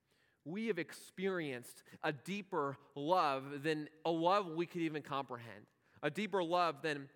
we 0.46 0.68
have 0.68 0.78
experienced 0.78 1.82
a 2.04 2.12
deeper 2.12 2.78
love 2.94 3.62
than 3.62 3.88
a 4.04 4.10
love 4.10 4.46
we 4.46 4.64
could 4.64 4.80
even 4.80 5.02
comprehend, 5.02 5.66
a 6.02 6.10
deeper 6.10 6.42
love 6.42 6.76
than 6.82 7.08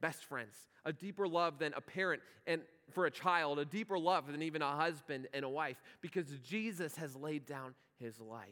best 0.00 0.24
friends, 0.24 0.54
a 0.84 0.92
deeper 0.92 1.26
love 1.26 1.58
than 1.58 1.74
a 1.74 1.80
parent 1.80 2.22
and 2.46 2.62
for 2.92 3.06
a 3.06 3.10
child, 3.10 3.58
a 3.58 3.64
deeper 3.64 3.98
love 3.98 4.28
than 4.28 4.40
even 4.40 4.62
a 4.62 4.76
husband 4.76 5.26
and 5.34 5.44
a 5.44 5.48
wife, 5.48 5.76
because 6.00 6.26
Jesus 6.44 6.94
has 6.96 7.16
laid 7.16 7.44
down 7.44 7.74
his 7.98 8.20
life 8.20 8.46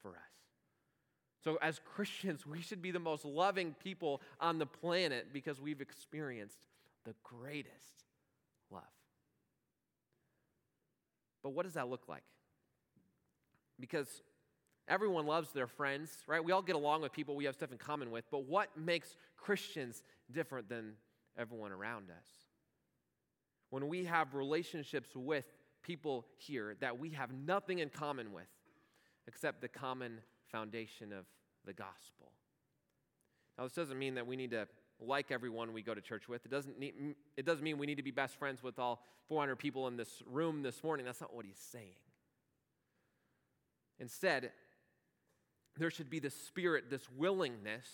for 0.00 0.12
us. 0.12 0.34
So, 1.42 1.58
as 1.60 1.78
Christians, 1.94 2.46
we 2.46 2.62
should 2.62 2.80
be 2.80 2.90
the 2.90 2.98
most 2.98 3.26
loving 3.26 3.74
people 3.84 4.22
on 4.40 4.58
the 4.58 4.64
planet 4.64 5.26
because 5.30 5.60
we've 5.60 5.82
experienced 5.82 6.56
the 7.04 7.14
greatest 7.22 8.06
love. 8.70 8.82
But 11.42 11.50
what 11.50 11.64
does 11.64 11.74
that 11.74 11.90
look 11.90 12.08
like? 12.08 12.22
Because 13.80 14.22
everyone 14.88 15.26
loves 15.26 15.50
their 15.52 15.66
friends, 15.66 16.10
right? 16.26 16.44
We 16.44 16.52
all 16.52 16.62
get 16.62 16.76
along 16.76 17.02
with 17.02 17.12
people 17.12 17.36
we 17.36 17.44
have 17.44 17.54
stuff 17.54 17.72
in 17.72 17.78
common 17.78 18.10
with, 18.10 18.24
but 18.30 18.44
what 18.44 18.68
makes 18.76 19.16
Christians 19.36 20.02
different 20.30 20.68
than 20.68 20.92
everyone 21.38 21.72
around 21.72 22.10
us? 22.10 22.26
When 23.70 23.88
we 23.88 24.04
have 24.04 24.34
relationships 24.34 25.10
with 25.14 25.46
people 25.82 26.26
here 26.36 26.76
that 26.80 26.98
we 26.98 27.10
have 27.10 27.30
nothing 27.32 27.78
in 27.80 27.90
common 27.90 28.32
with 28.32 28.44
except 29.26 29.60
the 29.60 29.68
common 29.68 30.18
foundation 30.50 31.12
of 31.12 31.26
the 31.64 31.72
gospel. 31.72 32.32
Now, 33.56 33.64
this 33.64 33.74
doesn't 33.74 33.98
mean 33.98 34.14
that 34.14 34.26
we 34.26 34.36
need 34.36 34.50
to 34.50 34.66
like 35.00 35.30
everyone 35.30 35.72
we 35.72 35.82
go 35.82 35.94
to 35.94 36.00
church 36.00 36.28
with. 36.28 36.44
It 36.44 36.50
doesn't, 36.50 36.78
need, 36.78 36.94
it 37.36 37.44
doesn't 37.44 37.62
mean 37.62 37.78
we 37.78 37.86
need 37.86 37.96
to 37.96 38.02
be 38.02 38.10
best 38.10 38.36
friends 38.38 38.62
with 38.62 38.78
all 38.78 39.02
400 39.28 39.56
people 39.56 39.88
in 39.88 39.96
this 39.96 40.22
room 40.26 40.62
this 40.62 40.82
morning. 40.82 41.06
That's 41.06 41.20
not 41.20 41.34
what 41.34 41.44
he's 41.44 41.58
saying. 41.72 41.96
Instead, 43.98 44.50
there 45.76 45.90
should 45.90 46.10
be 46.10 46.18
this 46.18 46.34
spirit, 46.34 46.90
this 46.90 47.08
willingness 47.16 47.86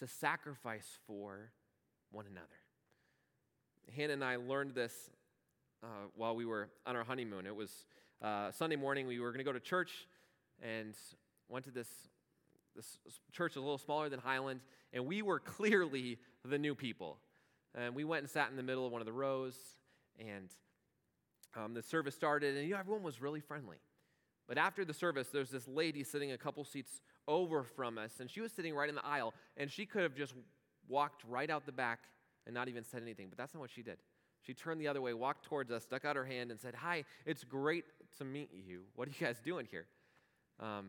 to 0.00 0.06
sacrifice 0.06 0.98
for 1.06 1.50
one 2.10 2.26
another. 2.26 2.46
Hannah 3.94 4.12
and 4.14 4.24
I 4.24 4.36
learned 4.36 4.74
this 4.74 5.10
uh, 5.82 5.86
while 6.14 6.34
we 6.34 6.44
were 6.44 6.68
on 6.86 6.96
our 6.96 7.04
honeymoon. 7.04 7.46
It 7.46 7.54
was 7.54 7.86
uh, 8.22 8.50
Sunday 8.52 8.76
morning. 8.76 9.06
We 9.06 9.20
were 9.20 9.30
going 9.30 9.38
to 9.38 9.44
go 9.44 9.52
to 9.52 9.60
church 9.60 10.06
and 10.62 10.94
went 11.48 11.64
to 11.64 11.70
this 11.70 11.88
this 12.74 12.98
church 13.32 13.56
a 13.56 13.60
little 13.60 13.76
smaller 13.76 14.08
than 14.08 14.18
Highland, 14.18 14.60
and 14.94 15.04
we 15.06 15.20
were 15.20 15.38
clearly 15.38 16.18
the 16.42 16.58
new 16.58 16.74
people. 16.74 17.18
And 17.74 17.94
we 17.94 18.04
went 18.04 18.22
and 18.22 18.30
sat 18.30 18.50
in 18.50 18.56
the 18.56 18.62
middle 18.62 18.86
of 18.86 18.92
one 18.92 19.02
of 19.02 19.06
the 19.06 19.12
rows, 19.12 19.54
and 20.18 20.48
um, 21.54 21.74
the 21.74 21.82
service 21.82 22.14
started, 22.14 22.56
and 22.56 22.66
you 22.66 22.74
know, 22.74 22.80
everyone 22.80 23.02
was 23.02 23.20
really 23.20 23.40
friendly. 23.40 23.76
But 24.52 24.58
after 24.58 24.84
the 24.84 24.92
service, 24.92 25.28
there's 25.32 25.48
this 25.48 25.66
lady 25.66 26.04
sitting 26.04 26.32
a 26.32 26.36
couple 26.36 26.62
seats 26.64 27.00
over 27.26 27.62
from 27.62 27.96
us, 27.96 28.20
and 28.20 28.30
she 28.30 28.42
was 28.42 28.52
sitting 28.52 28.74
right 28.74 28.86
in 28.86 28.94
the 28.94 29.06
aisle, 29.06 29.32
and 29.56 29.70
she 29.70 29.86
could 29.86 30.02
have 30.02 30.14
just 30.14 30.34
walked 30.88 31.24
right 31.26 31.48
out 31.48 31.64
the 31.64 31.72
back 31.72 32.00
and 32.44 32.52
not 32.52 32.68
even 32.68 32.84
said 32.84 33.00
anything, 33.00 33.28
but 33.30 33.38
that's 33.38 33.54
not 33.54 33.60
what 33.60 33.70
she 33.70 33.80
did. 33.80 33.96
She 34.42 34.52
turned 34.52 34.78
the 34.78 34.88
other 34.88 35.00
way, 35.00 35.14
walked 35.14 35.46
towards 35.46 35.70
us, 35.70 35.84
stuck 35.84 36.04
out 36.04 36.16
her 36.16 36.26
hand, 36.26 36.50
and 36.50 36.60
said, 36.60 36.74
Hi, 36.74 37.04
it's 37.24 37.44
great 37.44 37.86
to 38.18 38.26
meet 38.26 38.50
you. 38.52 38.82
What 38.94 39.08
are 39.08 39.12
you 39.18 39.26
guys 39.26 39.40
doing 39.42 39.66
here? 39.70 39.86
Um, 40.60 40.88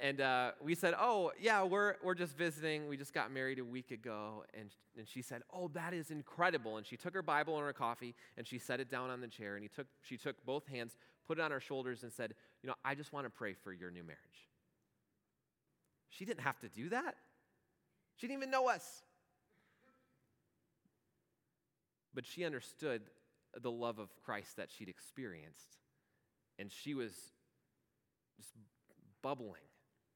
and 0.00 0.20
uh, 0.20 0.52
we 0.62 0.74
said, 0.74 0.94
Oh, 0.98 1.32
yeah, 1.38 1.62
we're, 1.62 1.96
we're 2.02 2.14
just 2.14 2.36
visiting. 2.36 2.88
We 2.88 2.96
just 2.96 3.12
got 3.12 3.30
married 3.30 3.58
a 3.58 3.64
week 3.64 3.90
ago. 3.90 4.44
And, 4.58 4.70
and 4.96 5.06
she 5.06 5.20
said, 5.22 5.42
Oh, 5.52 5.68
that 5.74 5.92
is 5.92 6.10
incredible. 6.10 6.78
And 6.78 6.86
she 6.86 6.96
took 6.96 7.12
her 7.14 7.22
Bible 7.22 7.56
and 7.56 7.64
her 7.64 7.72
coffee 7.72 8.14
and 8.36 8.46
she 8.46 8.58
set 8.58 8.80
it 8.80 8.90
down 8.90 9.10
on 9.10 9.20
the 9.20 9.28
chair. 9.28 9.54
And 9.54 9.62
he 9.62 9.68
took, 9.68 9.86
she 10.02 10.16
took 10.16 10.36
both 10.46 10.66
hands, 10.66 10.96
put 11.26 11.38
it 11.38 11.42
on 11.42 11.50
her 11.50 11.60
shoulders, 11.60 12.02
and 12.02 12.12
said, 12.12 12.34
You 12.62 12.68
know, 12.68 12.74
I 12.84 12.94
just 12.94 13.12
want 13.12 13.26
to 13.26 13.30
pray 13.30 13.54
for 13.54 13.72
your 13.72 13.90
new 13.90 14.02
marriage. 14.02 14.20
She 16.10 16.24
didn't 16.24 16.40
have 16.40 16.58
to 16.60 16.68
do 16.68 16.90
that. 16.90 17.16
She 18.16 18.26
didn't 18.26 18.40
even 18.40 18.50
know 18.50 18.68
us. 18.68 19.02
But 22.14 22.26
she 22.26 22.44
understood 22.44 23.02
the 23.60 23.70
love 23.70 23.98
of 23.98 24.14
Christ 24.24 24.56
that 24.56 24.70
she'd 24.70 24.88
experienced. 24.88 25.78
And 26.58 26.70
she 26.70 26.94
was 26.94 27.12
just 28.36 28.50
bubbling 29.22 29.62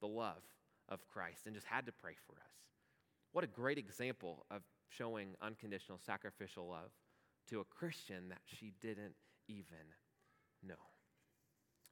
the 0.00 0.06
love 0.06 0.42
of 0.88 1.06
Christ 1.08 1.46
and 1.46 1.54
just 1.54 1.66
had 1.66 1.86
to 1.86 1.92
pray 1.92 2.14
for 2.26 2.34
us. 2.34 2.52
What 3.32 3.44
a 3.44 3.48
great 3.48 3.78
example 3.78 4.44
of 4.50 4.62
showing 4.88 5.34
unconditional 5.42 5.98
sacrificial 6.04 6.68
love 6.68 6.90
to 7.48 7.60
a 7.60 7.64
Christian 7.64 8.28
that 8.28 8.40
she 8.44 8.72
didn't 8.80 9.14
even 9.48 9.94
know. 10.62 10.74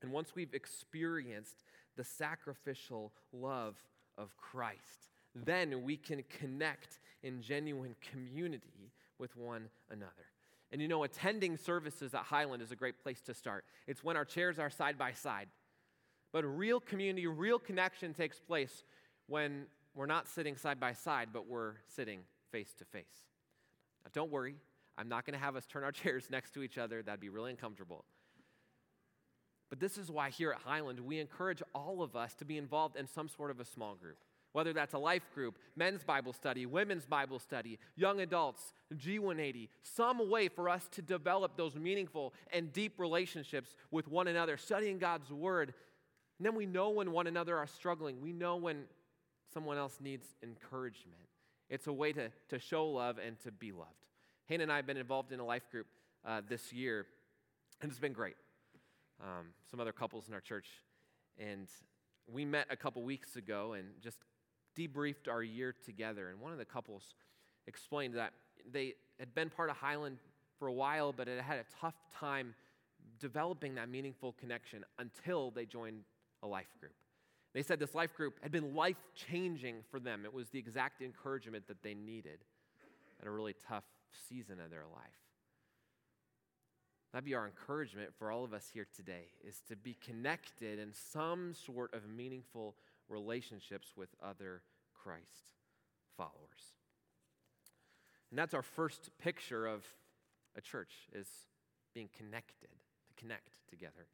And 0.04 0.12
once 0.12 0.34
we've 0.34 0.52
experienced 0.52 1.64
the 1.96 2.04
sacrificial 2.04 3.10
love 3.32 3.74
of 4.18 4.36
Christ, 4.36 5.08
then 5.34 5.82
we 5.82 5.96
can 5.96 6.22
connect 6.28 7.00
in 7.22 7.40
genuine 7.40 7.96
community 8.12 8.92
with 9.18 9.34
one 9.34 9.70
another. 9.90 10.26
And 10.72 10.82
you 10.82 10.88
know, 10.88 11.04
attending 11.04 11.56
services 11.56 12.12
at 12.12 12.20
Highland 12.20 12.62
is 12.62 12.70
a 12.70 12.76
great 12.76 13.02
place 13.02 13.22
to 13.22 13.32
start. 13.32 13.64
It's 13.86 14.04
when 14.04 14.14
our 14.14 14.26
chairs 14.26 14.58
are 14.58 14.68
side 14.68 14.98
by 14.98 15.12
side. 15.12 15.48
But 16.32 16.44
real 16.44 16.80
community, 16.80 17.26
real 17.26 17.58
connection 17.58 18.12
takes 18.12 18.38
place 18.38 18.84
when 19.26 19.64
we're 19.94 20.04
not 20.04 20.28
sitting 20.28 20.58
side 20.58 20.78
by 20.78 20.92
side, 20.92 21.30
but 21.32 21.48
we're 21.48 21.76
sitting 21.96 22.20
face 22.52 22.74
to 22.74 22.84
face. 22.84 23.22
Now, 24.04 24.10
don't 24.12 24.30
worry, 24.30 24.56
I'm 24.98 25.08
not 25.08 25.24
going 25.24 25.32
to 25.32 25.42
have 25.42 25.56
us 25.56 25.64
turn 25.64 25.82
our 25.82 25.92
chairs 25.92 26.26
next 26.30 26.52
to 26.52 26.62
each 26.62 26.76
other. 26.76 27.02
That'd 27.02 27.20
be 27.20 27.30
really 27.30 27.52
uncomfortable. 27.52 28.04
But 29.74 29.80
this 29.80 29.98
is 29.98 30.08
why 30.08 30.30
here 30.30 30.52
at 30.52 30.60
Highland, 30.60 31.00
we 31.00 31.18
encourage 31.18 31.60
all 31.74 32.00
of 32.00 32.14
us 32.14 32.32
to 32.34 32.44
be 32.44 32.58
involved 32.58 32.94
in 32.94 33.08
some 33.08 33.28
sort 33.28 33.50
of 33.50 33.58
a 33.58 33.64
small 33.64 33.96
group. 33.96 34.18
Whether 34.52 34.72
that's 34.72 34.94
a 34.94 34.98
life 34.98 35.26
group, 35.34 35.58
men's 35.74 36.04
Bible 36.04 36.32
study, 36.32 36.64
women's 36.64 37.06
Bible 37.06 37.40
study, 37.40 37.80
young 37.96 38.20
adults, 38.20 38.72
G180, 38.94 39.68
some 39.82 40.30
way 40.30 40.46
for 40.46 40.68
us 40.68 40.86
to 40.92 41.02
develop 41.02 41.56
those 41.56 41.74
meaningful 41.74 42.34
and 42.52 42.72
deep 42.72 43.00
relationships 43.00 43.74
with 43.90 44.06
one 44.06 44.28
another, 44.28 44.56
studying 44.56 44.98
God's 44.98 45.32
Word 45.32 45.74
and 46.38 46.46
then 46.46 46.54
we 46.54 46.66
know 46.66 46.90
when 46.90 47.12
one 47.12 47.26
another 47.26 47.56
are 47.56 47.66
struggling. 47.66 48.20
We 48.20 48.32
know 48.32 48.56
when 48.56 48.84
someone 49.52 49.78
else 49.78 49.98
needs 50.00 50.26
encouragement. 50.42 51.20
It's 51.70 51.86
a 51.86 51.92
way 51.92 52.12
to, 52.12 52.30
to 52.48 52.58
show 52.58 52.86
love 52.86 53.18
and 53.24 53.38
to 53.40 53.52
be 53.52 53.72
loved. 53.72 53.90
Hannah 54.48 54.64
and 54.64 54.72
I 54.72 54.76
have 54.76 54.86
been 54.86 54.96
involved 54.96 55.32
in 55.32 55.40
a 55.40 55.44
life 55.44 55.70
group 55.70 55.86
uh, 56.24 56.42
this 56.48 56.72
year, 56.72 57.06
and 57.80 57.90
it's 57.90 58.00
been 58.00 58.12
great. 58.12 58.34
Um, 59.22 59.46
some 59.70 59.80
other 59.80 59.92
couples 59.92 60.28
in 60.28 60.34
our 60.34 60.40
church, 60.40 60.66
and 61.38 61.68
we 62.26 62.44
met 62.44 62.66
a 62.70 62.76
couple 62.76 63.02
weeks 63.02 63.36
ago 63.36 63.74
and 63.74 63.86
just 64.02 64.18
debriefed 64.76 65.28
our 65.28 65.42
year 65.42 65.74
together. 65.84 66.30
And 66.30 66.40
one 66.40 66.52
of 66.52 66.58
the 66.58 66.64
couples 66.64 67.14
explained 67.66 68.14
that 68.14 68.32
they 68.70 68.94
had 69.18 69.34
been 69.34 69.50
part 69.50 69.70
of 69.70 69.76
Highland 69.76 70.18
for 70.58 70.68
a 70.68 70.72
while, 70.72 71.12
but 71.12 71.28
it 71.28 71.40
had 71.40 71.58
a 71.58 71.64
tough 71.80 71.94
time 72.18 72.54
developing 73.20 73.76
that 73.76 73.88
meaningful 73.88 74.32
connection 74.32 74.84
until 74.98 75.50
they 75.50 75.64
joined 75.64 76.02
a 76.42 76.46
life 76.46 76.74
group. 76.80 76.94
They 77.52 77.62
said 77.62 77.78
this 77.78 77.94
life 77.94 78.14
group 78.14 78.40
had 78.42 78.50
been 78.50 78.74
life 78.74 78.96
changing 79.14 79.76
for 79.90 80.00
them. 80.00 80.24
It 80.24 80.34
was 80.34 80.48
the 80.50 80.58
exact 80.58 81.02
encouragement 81.02 81.68
that 81.68 81.82
they 81.82 81.94
needed 81.94 82.40
at 83.20 83.28
a 83.28 83.30
really 83.30 83.54
tough 83.68 83.84
season 84.28 84.58
of 84.60 84.70
their 84.70 84.84
life. 84.92 85.23
That'd 87.14 87.26
be 87.26 87.34
our 87.36 87.46
encouragement 87.46 88.10
for 88.18 88.32
all 88.32 88.42
of 88.42 88.52
us 88.52 88.68
here 88.74 88.88
today 88.92 89.26
is 89.46 89.60
to 89.68 89.76
be 89.76 89.96
connected 90.04 90.80
in 90.80 90.92
some 90.92 91.54
sort 91.54 91.94
of 91.94 92.08
meaningful 92.08 92.74
relationships 93.08 93.92
with 93.96 94.08
other 94.20 94.62
Christ 95.00 95.54
followers. 96.16 96.74
And 98.30 98.38
that's 98.40 98.52
our 98.52 98.62
first 98.62 99.10
picture 99.22 99.64
of 99.64 99.84
a 100.56 100.60
church 100.60 100.90
is 101.12 101.28
being 101.94 102.08
connected, 102.18 102.70
to 103.06 103.14
connect 103.16 103.50
together. 103.70 104.08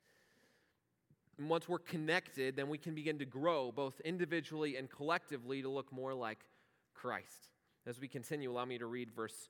And 1.39 1.49
once 1.49 1.71
we're 1.71 1.79
connected, 1.79 2.55
then 2.55 2.69
we 2.69 2.77
can 2.77 2.95
begin 2.95 3.19
to 3.21 3.25
grow 3.25 3.73
both 3.73 3.99
individually 4.01 4.77
and 4.77 4.91
collectively 4.91 5.63
to 5.63 5.71
look 5.71 5.91
more 5.91 6.13
like 6.13 6.41
Christ. 6.93 7.49
As 7.87 7.99
we 7.99 8.09
continue, 8.09 8.53
allow 8.53 8.67
me 8.67 8.77
to 8.77 8.85
read 8.85 9.11
verse 9.11 9.49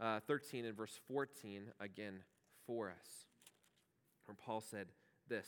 uh, 0.00 0.20
13 0.20 0.64
and 0.64 0.74
verse 0.74 0.98
14 1.08 1.64
again 1.78 2.22
for 2.66 2.90
us. 2.90 3.26
Where 4.26 4.34
Paul 4.34 4.60
said 4.60 4.86
this 5.28 5.46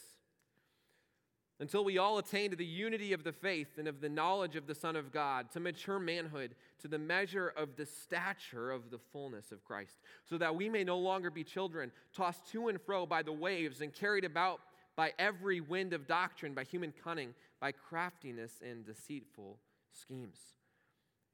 Until 1.60 1.84
we 1.84 1.98
all 1.98 2.18
attain 2.18 2.50
to 2.50 2.56
the 2.56 2.64
unity 2.64 3.12
of 3.12 3.24
the 3.24 3.32
faith 3.32 3.78
and 3.78 3.88
of 3.88 4.00
the 4.00 4.08
knowledge 4.08 4.56
of 4.56 4.66
the 4.66 4.74
Son 4.74 4.96
of 4.96 5.12
God, 5.12 5.50
to 5.52 5.60
mature 5.60 5.98
manhood, 5.98 6.54
to 6.80 6.88
the 6.88 6.98
measure 6.98 7.52
of 7.56 7.76
the 7.76 7.86
stature 7.86 8.70
of 8.70 8.90
the 8.90 8.98
fullness 9.12 9.52
of 9.52 9.64
Christ, 9.64 9.98
so 10.24 10.38
that 10.38 10.54
we 10.54 10.68
may 10.68 10.84
no 10.84 10.98
longer 10.98 11.30
be 11.30 11.44
children, 11.44 11.90
tossed 12.14 12.46
to 12.52 12.68
and 12.68 12.80
fro 12.80 13.06
by 13.06 13.22
the 13.22 13.32
waves 13.32 13.80
and 13.80 13.92
carried 13.92 14.24
about 14.24 14.60
by 14.96 15.12
every 15.18 15.60
wind 15.60 15.92
of 15.92 16.08
doctrine, 16.08 16.54
by 16.54 16.64
human 16.64 16.92
cunning, 17.04 17.34
by 17.60 17.72
craftiness 17.72 18.60
and 18.68 18.84
deceitful 18.84 19.58
schemes. 19.92 20.38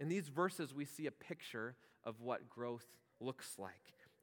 In 0.00 0.08
these 0.08 0.28
verses, 0.28 0.74
we 0.74 0.84
see 0.84 1.06
a 1.06 1.10
picture 1.10 1.74
of 2.04 2.20
what 2.20 2.50
growth 2.50 2.84
looks 3.20 3.54
like. 3.58 3.72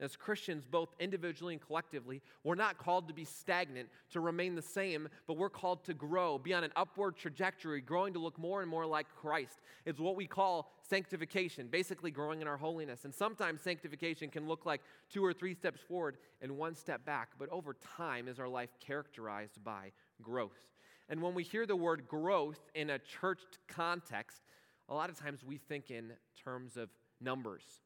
As 0.01 0.15
Christians, 0.15 0.65
both 0.65 0.89
individually 0.99 1.53
and 1.53 1.61
collectively, 1.61 2.23
we're 2.43 2.55
not 2.55 2.79
called 2.79 3.07
to 3.07 3.13
be 3.13 3.23
stagnant, 3.23 3.87
to 4.09 4.19
remain 4.19 4.55
the 4.55 4.61
same, 4.61 5.07
but 5.27 5.37
we're 5.37 5.47
called 5.49 5.83
to 5.85 5.93
grow, 5.93 6.39
be 6.39 6.55
on 6.55 6.63
an 6.63 6.71
upward 6.75 7.15
trajectory, 7.15 7.81
growing 7.81 8.11
to 8.13 8.19
look 8.19 8.39
more 8.39 8.61
and 8.61 8.69
more 8.69 8.87
like 8.87 9.05
Christ. 9.15 9.61
It's 9.85 9.99
what 9.99 10.15
we 10.15 10.25
call 10.25 10.71
sanctification, 10.81 11.67
basically 11.67 12.09
growing 12.09 12.41
in 12.41 12.47
our 12.47 12.57
holiness. 12.57 13.05
And 13.05 13.13
sometimes 13.13 13.61
sanctification 13.61 14.31
can 14.31 14.47
look 14.47 14.65
like 14.65 14.81
two 15.13 15.23
or 15.23 15.33
three 15.33 15.53
steps 15.53 15.81
forward 15.81 16.17
and 16.41 16.57
one 16.57 16.73
step 16.73 17.05
back, 17.05 17.29
but 17.37 17.47
over 17.49 17.75
time 17.95 18.27
is 18.27 18.39
our 18.39 18.49
life 18.49 18.71
characterized 18.79 19.63
by 19.63 19.91
growth. 20.19 20.67
And 21.09 21.21
when 21.21 21.35
we 21.35 21.43
hear 21.43 21.67
the 21.67 21.75
word 21.75 22.07
growth 22.07 22.59
in 22.73 22.89
a 22.89 22.97
church 22.97 23.41
context, 23.67 24.41
a 24.89 24.95
lot 24.95 25.11
of 25.11 25.19
times 25.19 25.43
we 25.43 25.57
think 25.57 25.91
in 25.91 26.13
terms 26.43 26.75
of 26.75 26.89
numbers 27.19 27.81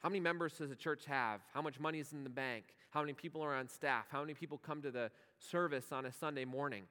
how 0.00 0.08
many 0.08 0.20
members 0.20 0.54
does 0.54 0.70
a 0.70 0.76
church 0.76 1.04
have? 1.06 1.40
How 1.52 1.60
much 1.60 1.80
money 1.80 1.98
is 1.98 2.12
in 2.12 2.24
the 2.24 2.30
bank? 2.30 2.64
How 2.90 3.00
many 3.00 3.12
people 3.12 3.42
are 3.42 3.54
on 3.54 3.68
staff? 3.68 4.06
How 4.10 4.20
many 4.20 4.34
people 4.34 4.58
come 4.58 4.80
to 4.82 4.90
the 4.90 5.10
service 5.38 5.92
on 5.92 6.06
a 6.06 6.12
Sunday 6.12 6.44
morning? 6.44 6.84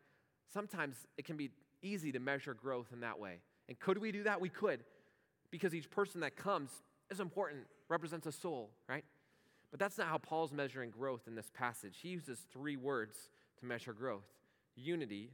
Sometimes 0.53 1.07
it 1.17 1.25
can 1.25 1.37
be 1.37 1.51
easy 1.81 2.11
to 2.11 2.19
measure 2.19 2.53
growth 2.53 2.87
in 2.91 2.99
that 3.01 3.19
way. 3.19 3.39
And 3.69 3.79
could 3.79 3.97
we 3.97 4.11
do 4.11 4.23
that? 4.23 4.41
We 4.41 4.49
could, 4.49 4.83
because 5.51 5.73
each 5.73 5.89
person 5.89 6.21
that 6.21 6.35
comes 6.35 6.71
is 7.09 7.19
important, 7.19 7.61
represents 7.89 8.27
a 8.27 8.31
soul, 8.31 8.71
right? 8.87 9.05
But 9.71 9.79
that's 9.79 9.97
not 9.97 10.07
how 10.07 10.17
Paul's 10.17 10.53
measuring 10.53 10.89
growth 10.89 11.21
in 11.27 11.35
this 11.35 11.49
passage. 11.53 11.97
He 12.01 12.09
uses 12.09 12.39
three 12.51 12.77
words 12.77 13.29
to 13.59 13.65
measure 13.65 13.93
growth 13.93 14.25
unity, 14.75 15.31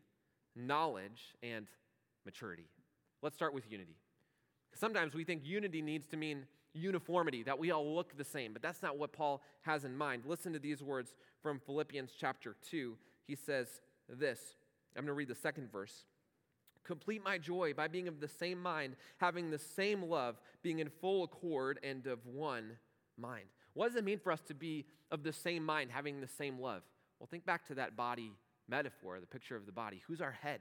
knowledge, 0.55 1.35
and 1.41 1.67
maturity. 2.25 2.67
Let's 3.21 3.35
start 3.35 3.53
with 3.53 3.69
unity. 3.69 3.97
Sometimes 4.73 5.13
we 5.13 5.23
think 5.23 5.45
unity 5.45 5.81
needs 5.81 6.07
to 6.07 6.17
mean 6.17 6.45
uniformity, 6.73 7.43
that 7.43 7.59
we 7.59 7.71
all 7.71 7.95
look 7.95 8.17
the 8.17 8.23
same. 8.23 8.53
But 8.53 8.61
that's 8.61 8.81
not 8.81 8.97
what 8.97 9.13
Paul 9.13 9.41
has 9.61 9.85
in 9.85 9.95
mind. 9.95 10.23
Listen 10.25 10.53
to 10.53 10.59
these 10.59 10.81
words 10.81 11.13
from 11.41 11.59
Philippians 11.59 12.11
chapter 12.19 12.55
2. 12.69 12.97
He 13.25 13.35
says 13.35 13.67
this 14.09 14.55
I'm 14.95 15.01
going 15.01 15.07
to 15.07 15.13
read 15.13 15.27
the 15.27 15.35
second 15.35 15.71
verse. 15.71 16.05
Complete 16.83 17.23
my 17.23 17.37
joy 17.37 17.73
by 17.73 17.87
being 17.87 18.07
of 18.09 18.19
the 18.19 18.27
same 18.27 18.61
mind, 18.61 18.95
having 19.17 19.49
the 19.49 19.59
same 19.59 20.03
love, 20.03 20.41
being 20.61 20.79
in 20.79 20.89
full 20.89 21.23
accord 21.23 21.79
and 21.81 22.05
of 22.07 22.25
one 22.25 22.71
mind. 23.17 23.45
What 23.73 23.87
does 23.87 23.95
it 23.95 24.03
mean 24.03 24.19
for 24.19 24.31
us 24.31 24.41
to 24.47 24.53
be 24.53 24.85
of 25.09 25.23
the 25.23 25.31
same 25.31 25.65
mind, 25.65 25.91
having 25.91 26.19
the 26.19 26.27
same 26.27 26.59
love? 26.59 26.81
Well, 27.19 27.27
think 27.31 27.45
back 27.45 27.65
to 27.67 27.75
that 27.75 27.95
body 27.95 28.33
metaphor, 28.67 29.19
the 29.19 29.27
picture 29.27 29.55
of 29.55 29.65
the 29.65 29.71
body. 29.71 30.03
Who's 30.07 30.21
our 30.21 30.31
head? 30.31 30.59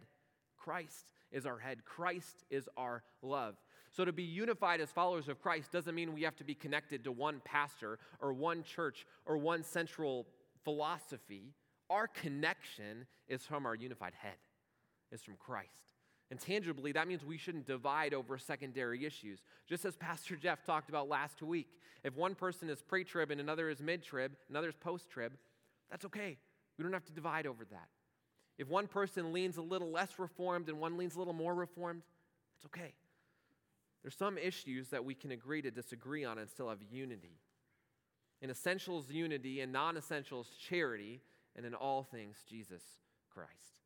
Christ 0.57 1.13
is 1.33 1.45
our 1.45 1.59
head. 1.59 1.85
Christ 1.85 2.45
is 2.51 2.69
our 2.77 3.03
love. 3.21 3.57
So, 3.93 4.07
to 4.07 4.13
be 4.13 4.23
unified 4.23 4.81
as 4.81 4.91
followers 4.91 5.29
of 5.29 5.41
Christ 5.41 5.71
doesn't 5.71 5.95
mean 5.95 6.15
we 6.15 6.23
have 6.23 6.37
to 6.37 6.45
be 6.45 6.55
connected 6.55 7.05
to 7.05 7.13
one 7.13 7.43
pastor 7.45 7.99
or 8.21 8.33
one 8.33 8.63
church 8.63 9.07
or 9.27 9.37
one 9.37 9.63
central 9.63 10.27
philosophy. 10.65 11.53
Our 11.91 12.09
connection 12.09 13.07
is 13.29 13.43
from 13.43 13.67
our 13.67 13.75
unified 13.75 14.15
head, 14.19 14.37
is 15.11 15.23
from 15.23 15.35
Christ. 15.39 15.93
And 16.31 16.41
tangibly, 16.41 16.93
that 16.93 17.07
means 17.07 17.23
we 17.23 17.37
shouldn't 17.37 17.67
divide 17.67 18.15
over 18.15 18.39
secondary 18.39 19.05
issues. 19.05 19.41
Just 19.69 19.85
as 19.85 19.95
Pastor 19.97 20.37
Jeff 20.37 20.65
talked 20.65 20.89
about 20.89 21.07
last 21.07 21.43
week. 21.43 21.69
If 22.03 22.17
one 22.17 22.35
person 22.35 22.71
is 22.71 22.81
pre 22.81 23.05
trib 23.05 23.31
and 23.31 23.41
another 23.41 23.69
is 23.69 23.83
mid 23.83 24.03
trib, 24.03 24.33
another 24.49 24.71
is 24.71 24.75
post 24.75 25.11
trib, 25.11 25.33
that's 25.91 26.07
okay. 26.07 26.39
We 26.79 26.83
don't 26.83 26.95
have 26.95 27.05
to 27.05 27.13
divide 27.13 27.47
over 27.47 27.67
that. 27.67 27.89
If 28.57 28.69
one 28.69 28.87
person 28.87 29.35
leans 29.35 29.59
a 29.59 29.63
little 29.63 29.91
less 29.91 30.19
reformed 30.19 30.71
and 30.71 30.81
one 30.81 30.97
leans 30.97 31.15
a 31.15 31.19
little 31.19 31.35
more 31.35 31.55
reformed, 31.55 32.03
it's 32.57 32.65
okay. 32.65 32.95
There's 34.03 34.17
some 34.17 34.37
issues 34.37 34.89
that 34.89 35.05
we 35.05 35.15
can 35.15 35.31
agree 35.31 35.63
to 35.63 35.71
disagree 35.71 36.25
on 36.25 36.39
and 36.39 36.49
still 36.49 36.69
have 36.69 36.83
unity. 36.91 37.39
In 38.41 38.51
essentials, 38.51 39.11
unity, 39.11 39.61
and 39.61 39.73
non 39.73 39.97
essentials, 39.97 40.49
charity, 40.69 41.21
and 41.55 41.65
in 41.65 41.75
all 41.75 42.03
things, 42.03 42.39
Jesus 42.49 42.83
Christ. 43.33 43.81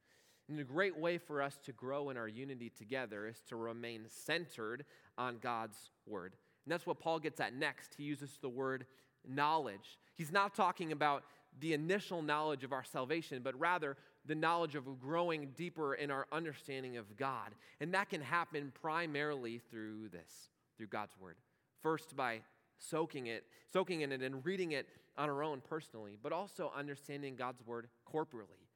And 0.49 0.59
a 0.61 0.65
great 0.65 0.97
way 0.97 1.19
for 1.19 1.43
us 1.43 1.59
to 1.65 1.73
grow 1.73 2.11
in 2.11 2.17
our 2.17 2.29
unity 2.29 2.71
together 2.71 3.27
is 3.27 3.43
to 3.49 3.57
remain 3.57 4.07
centered 4.09 4.85
on 5.19 5.39
God's 5.39 5.91
word. 6.07 6.35
And 6.65 6.73
that's 6.73 6.87
what 6.87 7.01
Paul 7.01 7.19
gets 7.19 7.41
at 7.41 7.55
next. 7.55 7.95
He 7.97 8.05
uses 8.05 8.39
the 8.41 8.49
word 8.49 8.87
knowledge. 9.29 9.99
He's 10.15 10.33
not 10.33 10.55
talking 10.55 10.93
about 10.93 11.25
the 11.59 11.73
initial 11.73 12.23
knowledge 12.23 12.65
of 12.65 12.73
our 12.73 12.85
salvation, 12.85 13.41
but 13.43 13.59
rather 13.59 13.97
the 14.27 14.35
knowledge 14.35 14.75
of 14.75 15.01
growing 15.01 15.49
deeper 15.57 15.95
in 15.95 16.11
our 16.11 16.27
understanding 16.33 16.97
of 16.97 17.17
God. 17.17 17.55
And 17.81 17.95
that 17.95 18.11
can 18.11 18.21
happen 18.21 18.73
primarily 18.81 19.61
through 19.71 20.09
this, 20.09 20.51
through 20.77 20.89
God's 20.89 21.15
word. 21.21 21.37
First, 21.83 22.17
by 22.17 22.41
soaking 22.79 23.27
it, 23.27 23.45
soaking 23.73 24.01
in 24.03 24.13
it 24.13 24.23
and 24.23 24.45
reading 24.45 24.73
it 24.73 24.87
on 25.17 25.31
our 25.31 25.43
own 25.43 25.63
personally, 25.67 26.19
but 26.23 26.33
also 26.33 26.73
understanding 26.77 27.37
God's 27.37 27.65
word 27.67 27.89
corporally 28.05 28.69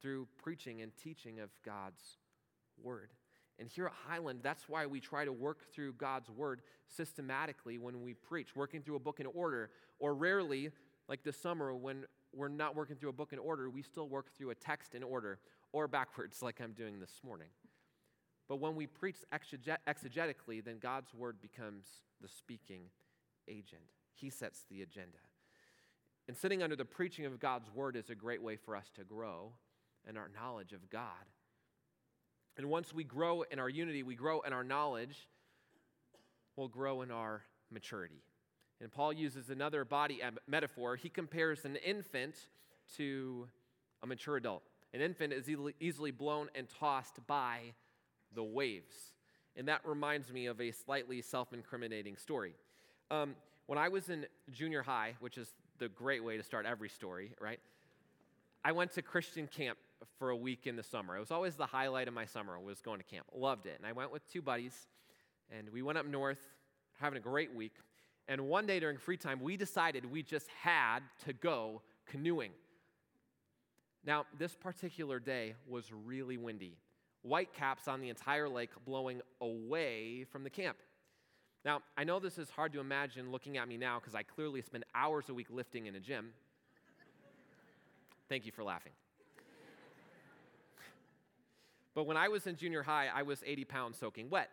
through 0.00 0.26
preaching 0.42 0.80
and 0.80 0.92
teaching 0.96 1.40
of 1.40 1.50
God's 1.64 2.02
word. 2.82 3.10
And 3.58 3.68
here 3.68 3.86
at 3.86 3.92
Highland, 4.08 4.40
that's 4.42 4.68
why 4.68 4.86
we 4.86 5.00
try 5.00 5.26
to 5.26 5.32
work 5.32 5.70
through 5.74 5.92
God's 5.94 6.30
word 6.30 6.62
systematically 6.86 7.76
when 7.76 8.02
we 8.02 8.14
preach, 8.14 8.56
working 8.56 8.80
through 8.80 8.96
a 8.96 9.00
book 9.00 9.20
in 9.20 9.26
order, 9.26 9.70
or 9.98 10.14
rarely, 10.14 10.70
like 11.08 11.22
this 11.22 11.36
summer, 11.36 11.74
when 11.74 12.04
we're 12.34 12.48
not 12.48 12.76
working 12.76 12.96
through 12.96 13.10
a 13.10 13.14
book 13.14 13.32
in 13.32 13.38
order, 13.38 13.68
we 13.68 13.82
still 13.82 14.08
work 14.08 14.26
through 14.36 14.50
a 14.50 14.54
text 14.54 14.94
in 14.94 15.02
order, 15.02 15.38
or 15.72 15.88
backwards, 15.88 16.42
like 16.42 16.60
I'm 16.60 16.72
doing 16.72 17.00
this 17.00 17.20
morning. 17.24 17.48
But 18.48 18.56
when 18.56 18.74
we 18.74 18.86
preach 18.86 19.16
exegetically, 19.32 20.64
then 20.64 20.78
God's 20.80 21.14
word 21.14 21.40
becomes 21.40 21.86
the 22.20 22.28
speaking 22.28 22.82
agent. 23.46 23.82
He 24.14 24.28
sets 24.28 24.64
the 24.68 24.82
agenda. 24.82 25.18
And 26.26 26.36
sitting 26.36 26.62
under 26.62 26.76
the 26.76 26.84
preaching 26.84 27.26
of 27.26 27.38
God's 27.38 27.72
word 27.72 27.96
is 27.96 28.10
a 28.10 28.14
great 28.14 28.42
way 28.42 28.56
for 28.56 28.76
us 28.76 28.90
to 28.96 29.04
grow 29.04 29.52
in 30.08 30.16
our 30.16 30.28
knowledge 30.34 30.72
of 30.72 30.90
God. 30.90 31.26
And 32.56 32.68
once 32.68 32.92
we 32.92 33.04
grow 33.04 33.42
in 33.42 33.58
our 33.58 33.68
unity, 33.68 34.02
we 34.02 34.16
grow 34.16 34.40
in 34.40 34.52
our 34.52 34.64
knowledge, 34.64 35.28
we'll 36.56 36.68
grow 36.68 37.02
in 37.02 37.10
our 37.10 37.42
maturity. 37.70 38.22
And 38.80 38.90
Paul 38.90 39.12
uses 39.12 39.50
another 39.50 39.84
body 39.84 40.20
metaphor. 40.46 40.96
He 40.96 41.08
compares 41.08 41.64
an 41.64 41.76
infant 41.76 42.34
to 42.96 43.46
a 44.02 44.06
mature 44.06 44.36
adult. 44.36 44.62
An 44.94 45.00
infant 45.00 45.32
is 45.32 45.48
easily 45.80 46.10
blown 46.10 46.48
and 46.54 46.66
tossed 46.68 47.24
by 47.26 47.74
the 48.34 48.42
waves. 48.42 49.12
And 49.56 49.68
that 49.68 49.80
reminds 49.84 50.32
me 50.32 50.46
of 50.46 50.60
a 50.60 50.70
slightly 50.70 51.20
self 51.20 51.52
incriminating 51.52 52.16
story. 52.16 52.54
Um, 53.10 53.34
when 53.66 53.78
I 53.78 53.88
was 53.88 54.08
in 54.08 54.26
junior 54.50 54.82
high, 54.82 55.14
which 55.20 55.38
is 55.38 55.52
the 55.78 55.88
great 55.88 56.24
way 56.24 56.36
to 56.36 56.42
start 56.42 56.66
every 56.66 56.88
story, 56.88 57.32
right? 57.40 57.60
I 58.64 58.72
went 58.72 58.92
to 58.92 59.02
Christian 59.02 59.46
camp 59.46 59.78
for 60.18 60.30
a 60.30 60.36
week 60.36 60.66
in 60.66 60.76
the 60.76 60.82
summer. 60.82 61.16
It 61.16 61.20
was 61.20 61.30
always 61.30 61.56
the 61.56 61.66
highlight 61.66 62.08
of 62.08 62.14
my 62.14 62.26
summer 62.26 62.58
was 62.58 62.80
going 62.80 62.98
to 62.98 63.04
camp. 63.04 63.26
Loved 63.34 63.66
it. 63.66 63.76
And 63.78 63.86
I 63.86 63.92
went 63.92 64.12
with 64.12 64.26
two 64.30 64.42
buddies, 64.42 64.86
and 65.50 65.68
we 65.70 65.82
went 65.82 65.98
up 65.98 66.06
north, 66.06 66.40
having 67.00 67.16
a 67.16 67.20
great 67.20 67.54
week. 67.54 67.74
And 68.28 68.42
one 68.42 68.66
day 68.66 68.80
during 68.80 68.98
free 68.98 69.16
time, 69.16 69.40
we 69.40 69.56
decided 69.56 70.04
we 70.04 70.22
just 70.22 70.48
had 70.62 71.00
to 71.26 71.32
go 71.32 71.82
canoeing. 72.06 72.52
Now, 74.04 74.24
this 74.38 74.54
particular 74.54 75.18
day 75.18 75.54
was 75.68 75.92
really 75.92 76.36
windy. 76.36 76.76
White 77.22 77.52
caps 77.52 77.88
on 77.88 78.00
the 78.00 78.08
entire 78.08 78.48
lake 78.48 78.70
blowing 78.84 79.20
away 79.40 80.24
from 80.24 80.44
the 80.44 80.50
camp. 80.50 80.78
Now, 81.64 81.82
I 81.96 82.04
know 82.04 82.18
this 82.18 82.38
is 82.38 82.48
hard 82.48 82.72
to 82.72 82.80
imagine 82.80 83.30
looking 83.30 83.58
at 83.58 83.68
me 83.68 83.76
now 83.76 83.98
because 83.98 84.14
I 84.14 84.22
clearly 84.22 84.62
spend 84.62 84.84
hours 84.94 85.28
a 85.28 85.34
week 85.34 85.48
lifting 85.50 85.86
in 85.86 85.94
a 85.94 86.00
gym. 86.00 86.30
Thank 88.28 88.46
you 88.46 88.52
for 88.52 88.64
laughing. 88.64 88.92
But 91.94 92.04
when 92.04 92.16
I 92.16 92.28
was 92.28 92.46
in 92.46 92.56
junior 92.56 92.82
high, 92.82 93.08
I 93.12 93.22
was 93.22 93.42
80 93.44 93.64
pounds 93.64 93.98
soaking 93.98 94.30
wet. 94.30 94.48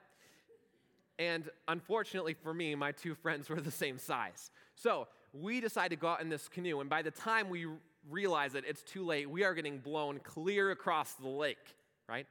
And 1.20 1.50
unfortunately 1.68 2.36
for 2.36 2.54
me, 2.54 2.76
my 2.76 2.92
two 2.92 3.16
friends 3.16 3.50
were 3.50 3.60
the 3.60 3.72
same 3.72 3.98
size. 3.98 4.52
So 4.76 5.08
we 5.34 5.60
decided 5.60 5.96
to 5.96 6.02
go 6.02 6.10
out 6.10 6.22
in 6.22 6.30
this 6.30 6.48
canoe, 6.48 6.80
and 6.80 6.90
by 6.90 7.02
the 7.02 7.12
time 7.12 7.50
we 7.50 7.66
realize 8.10 8.54
that 8.54 8.64
it's 8.66 8.84
too 8.84 9.04
late, 9.04 9.30
we 9.30 9.44
are 9.44 9.54
getting 9.54 9.80
blown 9.80 10.20
clear 10.20 10.72
across 10.72 11.14
the 11.14 11.28
lake, 11.28 11.76
right? 12.08 12.28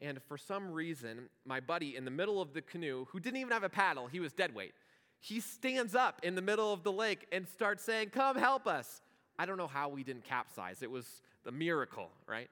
And 0.00 0.20
for 0.24 0.36
some 0.36 0.72
reason, 0.72 1.28
my 1.46 1.60
buddy 1.60 1.96
in 1.96 2.04
the 2.04 2.10
middle 2.10 2.42
of 2.42 2.52
the 2.52 2.62
canoe, 2.62 3.06
who 3.10 3.20
didn't 3.20 3.38
even 3.38 3.52
have 3.52 3.62
a 3.62 3.68
paddle, 3.68 4.08
he 4.08 4.20
was 4.20 4.32
dead 4.32 4.54
weight, 4.54 4.72
he 5.20 5.38
stands 5.38 5.94
up 5.94 6.20
in 6.24 6.34
the 6.34 6.42
middle 6.42 6.72
of 6.72 6.82
the 6.82 6.90
lake 6.90 7.26
and 7.30 7.46
starts 7.46 7.84
saying, 7.84 8.10
Come 8.10 8.36
help 8.36 8.66
us. 8.66 9.00
I 9.38 9.46
don't 9.46 9.56
know 9.56 9.68
how 9.68 9.88
we 9.88 10.02
didn't 10.02 10.24
capsize. 10.24 10.82
It 10.82 10.90
was 10.90 11.22
the 11.44 11.52
miracle, 11.52 12.10
right? 12.26 12.50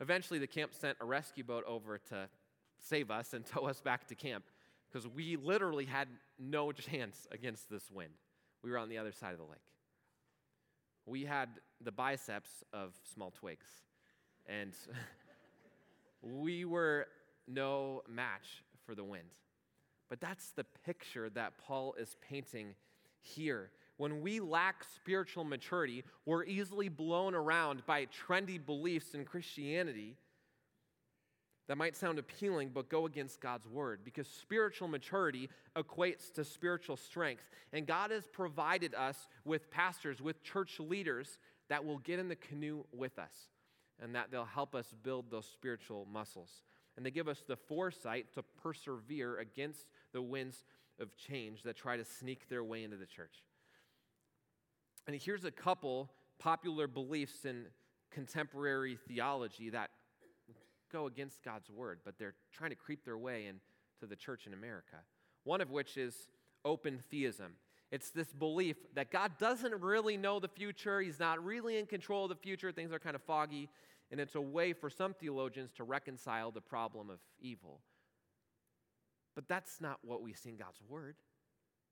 Eventually, 0.00 0.38
the 0.38 0.46
camp 0.46 0.74
sent 0.74 0.98
a 1.00 1.06
rescue 1.06 1.42
boat 1.42 1.64
over 1.66 1.98
to 2.10 2.28
save 2.78 3.10
us 3.10 3.32
and 3.32 3.46
tow 3.52 3.66
us 3.66 3.80
back 3.80 4.06
to 4.08 4.14
camp 4.14 4.44
because 4.90 5.08
we 5.08 5.36
literally 5.36 5.84
had 5.84 6.08
no 6.38 6.72
chance 6.72 7.26
against 7.30 7.70
this 7.70 7.90
wind. 7.90 8.12
We 8.62 8.70
were 8.70 8.78
on 8.78 8.88
the 8.88 8.98
other 8.98 9.12
side 9.12 9.32
of 9.32 9.38
the 9.38 9.44
lake. 9.44 9.60
We 11.06 11.24
had 11.24 11.48
the 11.80 11.92
biceps 11.92 12.50
of 12.72 12.94
small 13.14 13.30
twigs, 13.30 13.66
and 14.46 14.72
we 16.22 16.64
were 16.64 17.06
no 17.46 18.02
match 18.08 18.64
for 18.84 18.94
the 18.94 19.04
wind. 19.04 19.28
But 20.08 20.20
that's 20.20 20.50
the 20.50 20.64
picture 20.84 21.30
that 21.30 21.58
Paul 21.58 21.94
is 21.98 22.16
painting 22.28 22.74
here. 23.20 23.70
When 23.98 24.20
we 24.20 24.40
lack 24.40 24.84
spiritual 24.94 25.44
maturity, 25.44 26.04
we're 26.24 26.44
easily 26.44 26.88
blown 26.88 27.34
around 27.34 27.84
by 27.86 28.06
trendy 28.06 28.64
beliefs 28.64 29.14
in 29.14 29.24
Christianity 29.24 30.16
that 31.68 31.76
might 31.76 31.96
sound 31.96 32.18
appealing, 32.18 32.70
but 32.72 32.88
go 32.88 33.06
against 33.06 33.40
God's 33.40 33.66
word 33.66 34.00
because 34.04 34.28
spiritual 34.28 34.88
maturity 34.88 35.48
equates 35.76 36.32
to 36.34 36.44
spiritual 36.44 36.96
strength. 36.96 37.42
And 37.72 37.86
God 37.86 38.10
has 38.10 38.26
provided 38.26 38.94
us 38.94 39.28
with 39.44 39.70
pastors, 39.70 40.20
with 40.20 40.42
church 40.42 40.78
leaders 40.78 41.38
that 41.68 41.84
will 41.84 41.98
get 41.98 42.18
in 42.18 42.28
the 42.28 42.36
canoe 42.36 42.84
with 42.92 43.18
us 43.18 43.34
and 44.00 44.14
that 44.14 44.30
they'll 44.30 44.44
help 44.44 44.74
us 44.74 44.94
build 45.02 45.30
those 45.30 45.46
spiritual 45.46 46.06
muscles. 46.12 46.62
And 46.96 47.04
they 47.04 47.10
give 47.10 47.28
us 47.28 47.42
the 47.46 47.56
foresight 47.56 48.32
to 48.34 48.42
persevere 48.62 49.38
against 49.38 49.86
the 50.12 50.22
winds 50.22 50.64
of 51.00 51.14
change 51.16 51.62
that 51.64 51.76
try 51.76 51.96
to 51.96 52.04
sneak 52.04 52.48
their 52.48 52.64
way 52.64 52.84
into 52.84 52.96
the 52.96 53.06
church. 53.06 53.42
And 55.06 55.16
here's 55.16 55.44
a 55.44 55.50
couple 55.50 56.10
popular 56.38 56.86
beliefs 56.86 57.44
in 57.44 57.66
contemporary 58.10 58.98
theology 59.08 59.70
that 59.70 59.90
go 60.90 61.06
against 61.06 61.42
God's 61.42 61.70
word, 61.70 62.00
but 62.04 62.18
they're 62.18 62.34
trying 62.52 62.70
to 62.70 62.76
creep 62.76 63.04
their 63.04 63.18
way 63.18 63.46
into 63.46 64.08
the 64.08 64.16
church 64.16 64.46
in 64.46 64.52
America. 64.52 64.96
One 65.44 65.60
of 65.60 65.70
which 65.70 65.96
is 65.96 66.28
open 66.64 67.00
theism. 67.10 67.52
It's 67.92 68.10
this 68.10 68.32
belief 68.32 68.76
that 68.94 69.12
God 69.12 69.32
doesn't 69.38 69.80
really 69.80 70.16
know 70.16 70.40
the 70.40 70.48
future, 70.48 71.00
He's 71.00 71.20
not 71.20 71.44
really 71.44 71.78
in 71.78 71.86
control 71.86 72.24
of 72.24 72.30
the 72.30 72.36
future, 72.36 72.72
things 72.72 72.92
are 72.92 72.98
kind 72.98 73.14
of 73.14 73.22
foggy, 73.22 73.68
and 74.10 74.20
it's 74.20 74.34
a 74.34 74.40
way 74.40 74.72
for 74.72 74.90
some 74.90 75.14
theologians 75.14 75.70
to 75.76 75.84
reconcile 75.84 76.50
the 76.50 76.60
problem 76.60 77.10
of 77.10 77.18
evil. 77.40 77.80
But 79.34 79.48
that's 79.48 79.80
not 79.80 79.98
what 80.02 80.22
we 80.22 80.32
see 80.32 80.50
in 80.50 80.56
God's 80.56 80.80
word. 80.88 81.16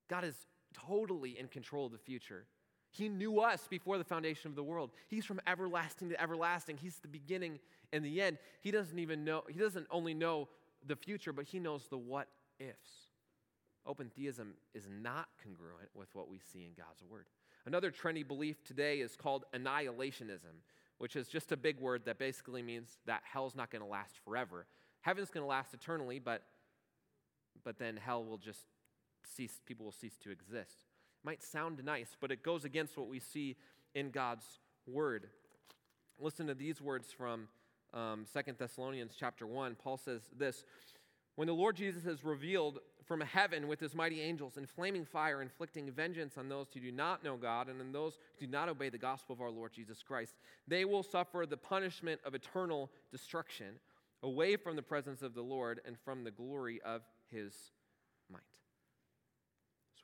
God 0.09 0.25
is 0.25 0.35
totally 0.75 1.39
in 1.39 1.49
control 1.49 1.87
of 1.87 1.93
the 1.93 1.99
future. 1.99 2.47
He 2.95 3.09
knew 3.09 3.41
us 3.41 3.67
before 3.69 3.99
the 3.99 4.05
foundation 4.05 4.49
of 4.49 4.55
the 4.55 4.63
world. 4.63 4.93
He's 5.09 5.25
from 5.25 5.41
everlasting 5.49 6.11
to 6.11 6.21
everlasting. 6.21 6.77
He's 6.77 6.97
the 6.99 7.09
beginning 7.09 7.59
and 7.93 8.05
the 8.05 8.23
end. 8.23 8.39
He 8.61 8.71
doesn't 8.71 8.99
even 9.01 9.25
know, 9.25 9.43
he 9.49 9.59
doesn't 9.59 9.89
only 9.91 10.15
know 10.15 10.49
the 10.87 10.95
future, 10.95 11.33
but 11.33 11.45
he 11.45 11.59
knows 11.59 11.89
the 11.89 11.99
what 11.99 12.29
ifs. 12.61 13.09
Open 13.85 14.13
theism 14.15 14.55
is 14.75 14.89
not 14.89 15.27
congruent 15.43 15.89
with 15.93 16.15
what 16.15 16.31
we 16.31 16.39
see 16.53 16.61
in 16.61 16.71
God's 16.77 17.03
word. 17.11 17.27
Another 17.67 17.91
trendy 17.91 18.27
belief 18.27 18.63
today 18.63 19.01
is 19.01 19.17
called 19.17 19.45
annihilationism, 19.53 20.63
which 20.99 21.17
is 21.17 21.27
just 21.27 21.51
a 21.51 21.57
big 21.57 21.81
word 21.81 22.03
that 22.05 22.21
basically 22.21 22.63
means 22.63 22.99
that 23.07 23.23
hell's 23.25 23.57
not 23.57 23.73
going 23.73 23.83
to 23.83 23.89
last 23.89 24.15
forever. 24.25 24.67
Heaven's 25.01 25.31
going 25.31 25.43
to 25.43 25.49
last 25.49 25.75
eternally, 25.75 26.21
but, 26.21 26.43
but 27.65 27.77
then 27.77 27.97
hell 27.97 28.25
will 28.25 28.39
just 28.39 28.61
cease, 29.25 29.61
people 29.67 29.85
will 29.85 29.93
cease 29.93 30.17
to 30.23 30.31
exist 30.31 30.85
might 31.25 31.43
sound 31.43 31.83
nice, 31.85 32.17
but 32.21 32.31
it 32.31 32.43
goes 32.43 32.65
against 32.65 32.97
what 32.97 33.09
we 33.09 33.19
see 33.19 33.57
in 33.95 34.11
God's 34.11 34.45
word. 34.87 35.29
Listen 36.19 36.47
to 36.47 36.55
these 36.55 36.81
words 36.81 37.13
from 37.13 37.49
um, 37.93 38.27
2 38.33 38.53
Thessalonians 38.59 39.15
chapter 39.19 39.47
1. 39.47 39.77
Paul 39.77 39.97
says 39.97 40.23
this 40.37 40.65
When 41.37 41.49
the 41.49 41.55
Lord 41.55 41.77
Jesus 41.77 42.07
is 42.07 42.25
revealed 42.25 42.79
from 43.05 43.21
heaven 43.21 43.69
with 43.69 43.81
his 43.81 43.95
mighty 43.95 44.21
angels 44.21 44.57
in 44.57 44.67
flaming 44.67 45.05
fire, 45.05 45.43
inflicting 45.43 45.91
vengeance 45.91 46.39
on 46.39 46.49
those 46.49 46.69
who 46.73 46.81
do 46.81 46.93
not 46.93 47.23
know 47.25 47.37
God 47.37 47.69
and 47.69 47.81
on 47.81 47.93
those 47.93 48.19
who 48.39 48.47
do 48.47 48.53
not 48.53 48.69
obey 48.69 48.89
the 48.89 48.99
gospel 48.99 49.35
of 49.35 49.41
our 49.41 49.51
Lord 49.51 49.73
Jesus 49.73 50.03
Christ, 50.03 50.35
they 50.67 50.85
will 50.85 51.03
suffer 51.03 51.47
the 51.49 51.57
punishment 51.57 52.21
of 52.25 52.35
eternal 52.35 52.91
destruction 53.11 53.79
away 54.23 54.57
from 54.57 54.75
the 54.75 54.83
presence 54.83 55.23
of 55.23 55.35
the 55.35 55.43
Lord 55.43 55.81
and 55.85 55.97
from 56.05 56.25
the 56.25 56.31
glory 56.31 56.81
of 56.83 57.03
his 57.31 57.53
might. 58.31 58.41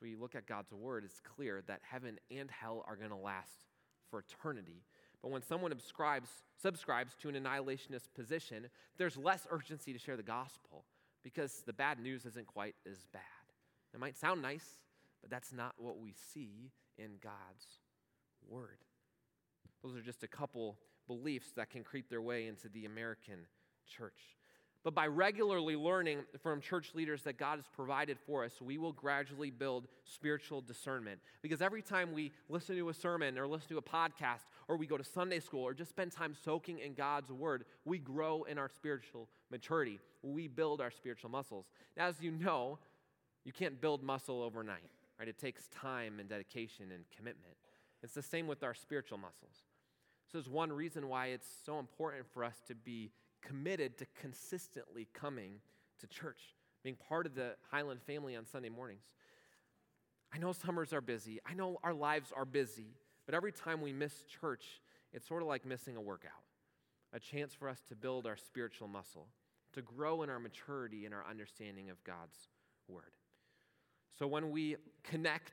We 0.01 0.15
look 0.15 0.35
at 0.35 0.47
God's 0.47 0.71
word, 0.71 1.03
it's 1.05 1.19
clear 1.19 1.61
that 1.67 1.81
heaven 1.83 2.17
and 2.31 2.49
hell 2.49 2.83
are 2.87 2.95
going 2.95 3.11
to 3.11 3.15
last 3.15 3.65
for 4.09 4.19
eternity. 4.19 4.83
But 5.21 5.31
when 5.31 5.43
someone 5.43 5.71
subscribes, 5.71 6.29
subscribes 6.61 7.15
to 7.21 7.29
an 7.29 7.35
annihilationist 7.35 8.13
position, 8.15 8.67
there's 8.97 9.15
less 9.15 9.45
urgency 9.49 9.93
to 9.93 9.99
share 9.99 10.17
the 10.17 10.23
gospel 10.23 10.85
because 11.23 11.61
the 11.65 11.73
bad 11.73 11.99
news 11.99 12.25
isn't 12.25 12.47
quite 12.47 12.75
as 12.89 13.05
bad. 13.13 13.21
It 13.93 13.99
might 13.99 14.17
sound 14.17 14.41
nice, 14.41 14.79
but 15.21 15.29
that's 15.29 15.53
not 15.53 15.75
what 15.77 15.99
we 15.99 16.13
see 16.33 16.71
in 16.97 17.11
God's 17.21 17.79
word. 18.47 18.79
Those 19.83 19.95
are 19.95 20.01
just 20.01 20.23
a 20.23 20.27
couple 20.27 20.77
beliefs 21.07 21.51
that 21.55 21.69
can 21.69 21.83
creep 21.83 22.09
their 22.09 22.21
way 22.21 22.47
into 22.47 22.69
the 22.69 22.85
American 22.85 23.45
church. 23.87 24.37
But 24.83 24.95
by 24.95 25.05
regularly 25.05 25.75
learning 25.75 26.23
from 26.41 26.59
church 26.59 26.95
leaders 26.95 27.21
that 27.23 27.37
God 27.37 27.57
has 27.57 27.65
provided 27.75 28.17
for 28.25 28.43
us, 28.43 28.59
we 28.59 28.79
will 28.79 28.93
gradually 28.93 29.51
build 29.51 29.87
spiritual 30.05 30.61
discernment. 30.61 31.19
Because 31.43 31.61
every 31.61 31.83
time 31.83 32.13
we 32.13 32.31
listen 32.49 32.75
to 32.75 32.89
a 32.89 32.93
sermon 32.93 33.37
or 33.37 33.47
listen 33.47 33.69
to 33.69 33.77
a 33.77 33.81
podcast 33.81 34.49
or 34.67 34.77
we 34.77 34.87
go 34.87 34.97
to 34.97 35.03
Sunday 35.03 35.39
school 35.39 35.61
or 35.61 35.75
just 35.75 35.91
spend 35.91 36.11
time 36.11 36.35
soaking 36.43 36.79
in 36.79 36.95
God's 36.95 37.31
word, 37.31 37.65
we 37.85 37.99
grow 37.99 38.43
in 38.43 38.57
our 38.57 38.69
spiritual 38.69 39.29
maturity. 39.51 39.99
We 40.23 40.47
build 40.47 40.81
our 40.81 40.91
spiritual 40.91 41.29
muscles. 41.29 41.65
Now, 41.95 42.07
as 42.07 42.19
you 42.19 42.31
know, 42.31 42.79
you 43.45 43.53
can't 43.53 43.79
build 43.79 44.01
muscle 44.01 44.41
overnight, 44.41 44.89
right? 45.19 45.27
It 45.27 45.37
takes 45.37 45.67
time 45.67 46.19
and 46.19 46.27
dedication 46.27 46.85
and 46.91 47.03
commitment. 47.15 47.55
It's 48.01 48.13
the 48.15 48.23
same 48.23 48.47
with 48.47 48.63
our 48.63 48.73
spiritual 48.73 49.19
muscles. 49.19 49.63
So, 50.31 50.37
there's 50.37 50.49
one 50.49 50.71
reason 50.71 51.09
why 51.09 51.27
it's 51.27 51.47
so 51.65 51.77
important 51.77 52.25
for 52.33 52.43
us 52.43 52.55
to 52.67 52.73
be 52.75 53.11
committed 53.41 53.97
to 53.97 54.05
consistently 54.19 55.07
coming 55.13 55.59
to 55.99 56.07
church, 56.07 56.55
being 56.83 56.95
part 56.95 57.25
of 57.25 57.35
the 57.35 57.55
Highland 57.71 58.01
family 58.01 58.35
on 58.35 58.45
Sunday 58.45 58.69
mornings. 58.69 59.03
I 60.33 60.37
know 60.37 60.53
summers 60.53 60.93
are 60.93 61.01
busy. 61.01 61.39
I 61.45 61.53
know 61.53 61.77
our 61.83 61.93
lives 61.93 62.31
are 62.35 62.45
busy. 62.45 62.95
But 63.25 63.35
every 63.35 63.51
time 63.51 63.81
we 63.81 63.93
miss 63.93 64.23
church, 64.41 64.81
it's 65.13 65.27
sort 65.27 65.41
of 65.41 65.47
like 65.47 65.65
missing 65.65 65.95
a 65.95 66.01
workout, 66.01 66.31
a 67.13 67.19
chance 67.19 67.53
for 67.53 67.69
us 67.69 67.81
to 67.89 67.95
build 67.95 68.25
our 68.25 68.37
spiritual 68.37 68.87
muscle, 68.87 69.27
to 69.73 69.81
grow 69.81 70.23
in 70.23 70.29
our 70.29 70.39
maturity 70.39 71.05
and 71.05 71.13
our 71.13 71.25
understanding 71.29 71.89
of 71.89 72.03
God's 72.03 72.49
word. 72.87 73.11
So 74.17 74.27
when 74.27 74.51
we 74.51 74.77
connect 75.03 75.51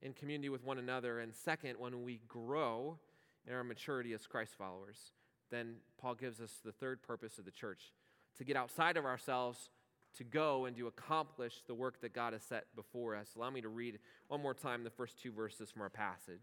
in 0.00 0.12
community 0.12 0.48
with 0.48 0.64
one 0.64 0.78
another, 0.78 1.20
and 1.20 1.34
second, 1.34 1.76
when 1.78 2.02
we 2.02 2.20
grow 2.28 2.98
in 3.46 3.54
our 3.54 3.64
maturity 3.64 4.12
as 4.12 4.26
Christ 4.26 4.54
followers, 4.56 5.12
then 5.52 5.74
Paul 5.98 6.14
gives 6.14 6.40
us 6.40 6.60
the 6.64 6.72
third 6.72 7.02
purpose 7.02 7.38
of 7.38 7.44
the 7.44 7.50
church 7.52 7.92
to 8.38 8.44
get 8.44 8.56
outside 8.56 8.96
of 8.96 9.04
ourselves, 9.04 9.70
to 10.16 10.24
go 10.24 10.64
and 10.64 10.76
to 10.76 10.86
accomplish 10.88 11.62
the 11.66 11.74
work 11.74 12.00
that 12.00 12.12
God 12.12 12.32
has 12.32 12.42
set 12.42 12.64
before 12.74 13.14
us. 13.14 13.28
Allow 13.36 13.50
me 13.50 13.60
to 13.60 13.68
read 13.68 13.98
one 14.28 14.42
more 14.42 14.54
time 14.54 14.82
the 14.82 14.90
first 14.90 15.20
two 15.22 15.30
verses 15.30 15.70
from 15.70 15.82
our 15.82 15.90
passage. 15.90 16.40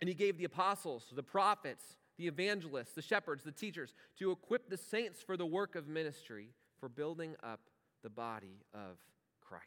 And 0.00 0.08
he 0.08 0.14
gave 0.14 0.38
the 0.38 0.44
apostles, 0.44 1.04
the 1.14 1.22
prophets, 1.22 1.84
the 2.16 2.26
evangelists, 2.26 2.92
the 2.92 3.02
shepherds, 3.02 3.44
the 3.44 3.52
teachers 3.52 3.94
to 4.18 4.30
equip 4.30 4.68
the 4.68 4.76
saints 4.76 5.22
for 5.22 5.36
the 5.36 5.46
work 5.46 5.76
of 5.76 5.86
ministry, 5.86 6.50
for 6.80 6.88
building 6.88 7.34
up 7.42 7.60
the 8.02 8.10
body 8.10 8.62
of 8.72 8.98
Christ. 9.40 9.64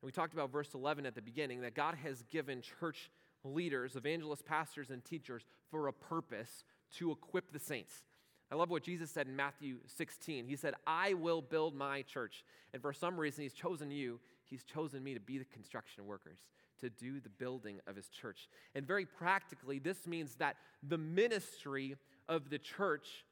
And 0.00 0.06
we 0.06 0.12
talked 0.12 0.32
about 0.32 0.50
verse 0.50 0.74
11 0.74 1.06
at 1.06 1.14
the 1.14 1.22
beginning 1.22 1.60
that 1.62 1.74
God 1.74 1.96
has 2.02 2.22
given 2.24 2.62
church 2.80 3.10
leaders, 3.44 3.96
evangelists, 3.96 4.42
pastors, 4.42 4.90
and 4.90 5.04
teachers 5.04 5.44
for 5.70 5.88
a 5.88 5.92
purpose 5.92 6.64
to 6.98 7.10
equip 7.10 7.52
the 7.52 7.58
saints. 7.58 8.04
I 8.50 8.54
love 8.54 8.70
what 8.70 8.82
Jesus 8.82 9.10
said 9.10 9.28
in 9.28 9.34
Matthew 9.34 9.78
16. 9.86 10.46
He 10.46 10.56
said, 10.56 10.74
I 10.86 11.14
will 11.14 11.40
build 11.40 11.74
my 11.74 12.02
church. 12.02 12.44
And 12.74 12.82
for 12.82 12.92
some 12.92 13.18
reason, 13.18 13.42
He's 13.42 13.54
chosen 13.54 13.90
you. 13.90 14.20
He's 14.44 14.62
chosen 14.62 15.02
me 15.02 15.14
to 15.14 15.20
be 15.20 15.38
the 15.38 15.46
construction 15.46 16.04
workers, 16.04 16.38
to 16.80 16.90
do 16.90 17.18
the 17.18 17.30
building 17.30 17.80
of 17.86 17.96
His 17.96 18.08
church. 18.08 18.48
And 18.74 18.86
very 18.86 19.06
practically, 19.06 19.78
this 19.78 20.06
means 20.06 20.34
that 20.34 20.56
the 20.86 20.98
ministry 20.98 21.96
of 22.28 22.50
the 22.50 22.58
church, 22.58 23.24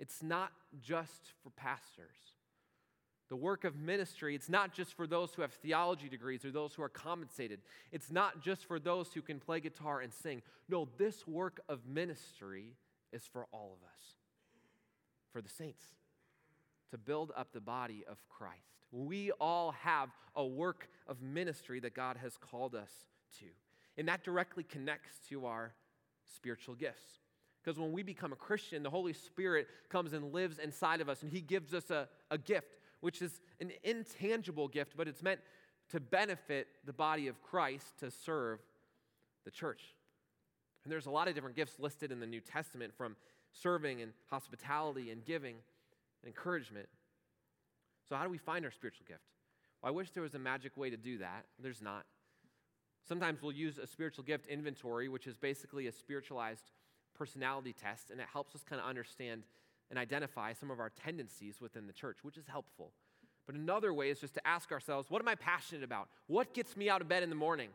it's 0.00 0.20
not 0.20 0.50
just 0.80 1.32
for 1.44 1.50
pastors. 1.50 2.16
The 3.32 3.36
work 3.36 3.64
of 3.64 3.76
ministry, 3.76 4.34
it's 4.34 4.50
not 4.50 4.74
just 4.74 4.92
for 4.92 5.06
those 5.06 5.32
who 5.32 5.40
have 5.40 5.52
theology 5.52 6.06
degrees 6.06 6.44
or 6.44 6.50
those 6.50 6.74
who 6.74 6.82
are 6.82 6.90
compensated. 6.90 7.60
It's 7.90 8.10
not 8.10 8.42
just 8.42 8.66
for 8.66 8.78
those 8.78 9.10
who 9.14 9.22
can 9.22 9.40
play 9.40 9.58
guitar 9.58 10.02
and 10.02 10.12
sing. 10.12 10.42
No, 10.68 10.86
this 10.98 11.26
work 11.26 11.62
of 11.66 11.86
ministry 11.86 12.76
is 13.10 13.22
for 13.32 13.46
all 13.50 13.74
of 13.80 13.88
us, 13.88 14.00
for 15.32 15.40
the 15.40 15.48
saints, 15.48 15.82
to 16.90 16.98
build 16.98 17.32
up 17.34 17.54
the 17.54 17.60
body 17.62 18.04
of 18.06 18.18
Christ. 18.28 18.60
We 18.90 19.30
all 19.40 19.70
have 19.80 20.10
a 20.36 20.44
work 20.44 20.90
of 21.06 21.22
ministry 21.22 21.80
that 21.80 21.94
God 21.94 22.18
has 22.18 22.36
called 22.36 22.74
us 22.74 22.90
to. 23.38 23.46
And 23.96 24.08
that 24.08 24.24
directly 24.24 24.62
connects 24.62 25.16
to 25.30 25.46
our 25.46 25.72
spiritual 26.36 26.74
gifts. 26.74 27.06
Because 27.64 27.78
when 27.78 27.92
we 27.92 28.02
become 28.02 28.34
a 28.34 28.36
Christian, 28.36 28.82
the 28.82 28.90
Holy 28.90 29.14
Spirit 29.14 29.68
comes 29.88 30.12
and 30.12 30.34
lives 30.34 30.58
inside 30.58 31.00
of 31.00 31.08
us, 31.08 31.22
and 31.22 31.32
He 31.32 31.40
gives 31.40 31.72
us 31.72 31.90
a, 31.90 32.08
a 32.30 32.36
gift 32.36 32.76
which 33.02 33.20
is 33.20 33.40
an 33.60 33.72
intangible 33.82 34.68
gift, 34.68 34.94
but 34.96 35.06
it's 35.06 35.22
meant 35.22 35.40
to 35.90 36.00
benefit 36.00 36.68
the 36.86 36.92
body 36.92 37.28
of 37.28 37.42
Christ 37.42 37.98
to 37.98 38.10
serve 38.10 38.60
the 39.44 39.50
church. 39.50 39.94
And 40.84 40.92
there's 40.92 41.06
a 41.06 41.10
lot 41.10 41.28
of 41.28 41.34
different 41.34 41.56
gifts 41.56 41.78
listed 41.78 42.10
in 42.10 42.20
the 42.20 42.26
New 42.26 42.40
Testament 42.40 42.94
from 42.96 43.16
serving 43.52 44.00
and 44.00 44.12
hospitality 44.30 45.10
and 45.10 45.24
giving 45.24 45.56
and 46.22 46.28
encouragement. 46.28 46.88
So, 48.08 48.16
how 48.16 48.24
do 48.24 48.30
we 48.30 48.38
find 48.38 48.64
our 48.64 48.70
spiritual 48.70 49.04
gift? 49.06 49.20
Well, 49.82 49.92
I 49.92 49.94
wish 49.94 50.10
there 50.10 50.22
was 50.22 50.34
a 50.34 50.38
magic 50.38 50.76
way 50.76 50.88
to 50.88 50.96
do 50.96 51.18
that. 51.18 51.44
There's 51.58 51.82
not. 51.82 52.04
Sometimes 53.06 53.42
we'll 53.42 53.52
use 53.52 53.78
a 53.78 53.86
spiritual 53.86 54.24
gift 54.24 54.46
inventory, 54.46 55.08
which 55.08 55.26
is 55.26 55.36
basically 55.36 55.88
a 55.88 55.92
spiritualized 55.92 56.70
personality 57.16 57.72
test, 57.72 58.10
and 58.10 58.20
it 58.20 58.26
helps 58.32 58.54
us 58.54 58.62
kind 58.62 58.80
of 58.80 58.88
understand 58.88 59.42
and 59.90 59.98
identify 59.98 60.52
some 60.52 60.70
of 60.70 60.80
our 60.80 60.90
tendencies 60.90 61.60
within 61.60 61.86
the 61.86 61.92
church, 61.92 62.18
which 62.22 62.36
is 62.36 62.46
helpful. 62.46 62.92
But 63.46 63.56
another 63.56 63.92
way 63.92 64.10
is 64.10 64.20
just 64.20 64.34
to 64.34 64.46
ask 64.46 64.72
ourselves, 64.72 65.10
what 65.10 65.20
am 65.20 65.28
I 65.28 65.34
passionate 65.34 65.84
about? 65.84 66.08
What 66.26 66.54
gets 66.54 66.76
me 66.76 66.88
out 66.88 67.00
of 67.00 67.08
bed 67.08 67.22
in 67.22 67.28
the 67.28 67.36
morning? 67.36 67.70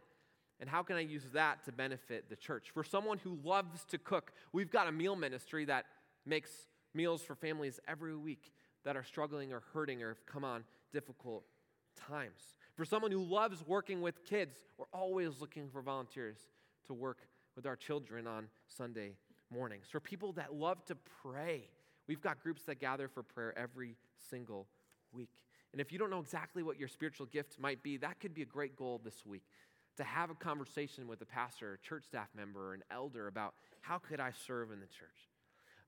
And 0.60 0.70
how 0.70 0.82
can 0.82 0.96
I 0.96 1.02
use 1.02 1.24
that 1.34 1.64
to 1.66 1.72
benefit 1.72 2.30
the 2.30 2.36
church? 2.36 2.72
For 2.74 2.84
someone 2.84 3.20
who 3.20 3.38
loves 3.44 3.84
to 3.86 3.98
cook, 3.98 4.32
we've 4.54 4.72
got 4.72 4.88
a 4.88 4.92
meal 4.92 5.16
ministry 5.16 5.66
that 5.66 5.86
makes 6.26 6.50
meals 6.94 7.22
for 7.22 7.36
families 7.36 7.80
every 7.88 8.16
week 8.16 8.52
that 8.84 8.96
are 8.96 9.04
struggling 9.04 9.54
or 9.54 9.62
hurting 9.74 10.02
or 10.02 10.10
have 10.10 10.26
come 10.26 10.44
on 10.44 10.64
difficult 10.92 11.44
times. 12.10 12.56
For 12.76 12.86
someone 12.86 13.12
who 13.12 13.24
loves 13.24 13.64
working 13.68 14.02
with 14.02 14.24
kids, 14.24 14.56
we're 14.78 14.86
always 14.94 15.42
looking 15.42 15.70
for 15.70 15.82
volunteers 15.82 16.38
to 16.88 16.94
work 16.94 17.20
with 17.56 17.66
our 17.66 17.76
children 17.76 18.26
on 18.26 18.48
Sunday 18.68 19.14
mornings. 19.52 19.88
For 19.90 20.00
people 20.00 20.32
that 20.34 20.54
love 20.54 20.84
to 20.86 20.96
pray, 21.22 21.70
We've 22.08 22.22
got 22.22 22.42
groups 22.42 22.64
that 22.64 22.80
gather 22.80 23.08
for 23.08 23.24
prayer 23.24 23.58
every 23.58 23.96
single 24.30 24.68
week. 25.12 25.30
And 25.72 25.82
if 25.82 25.92
you 25.92 26.00
don't 26.00 26.10
know 26.10 26.20
exactly 26.20 26.64
what 26.64 26.80
your 26.80 26.88
spiritual 26.88 27.26
gift 27.26 27.60
might 27.60 27.84
be, 27.84 27.98
that 27.98 28.20
could 28.20 28.34
be 28.34 28.42
a 28.42 28.46
great 28.46 28.76
goal 28.76 29.02
this 29.04 29.26
week 29.26 29.44
to 29.98 30.04
have 30.04 30.30
a 30.30 30.36
conversation 30.36 31.08
with 31.08 31.22
a 31.22 31.26
pastor, 31.26 31.74
a 31.74 31.88
church 31.88 32.06
staff 32.06 32.30
member, 32.36 32.70
or 32.70 32.74
an 32.74 32.84
elder 32.92 33.28
about 33.28 33.54
how 33.82 33.98
could 33.98 34.20
I 34.20 34.32
serve 34.46 34.72
in 34.72 34.80
the 34.80 34.86
church. 34.86 35.30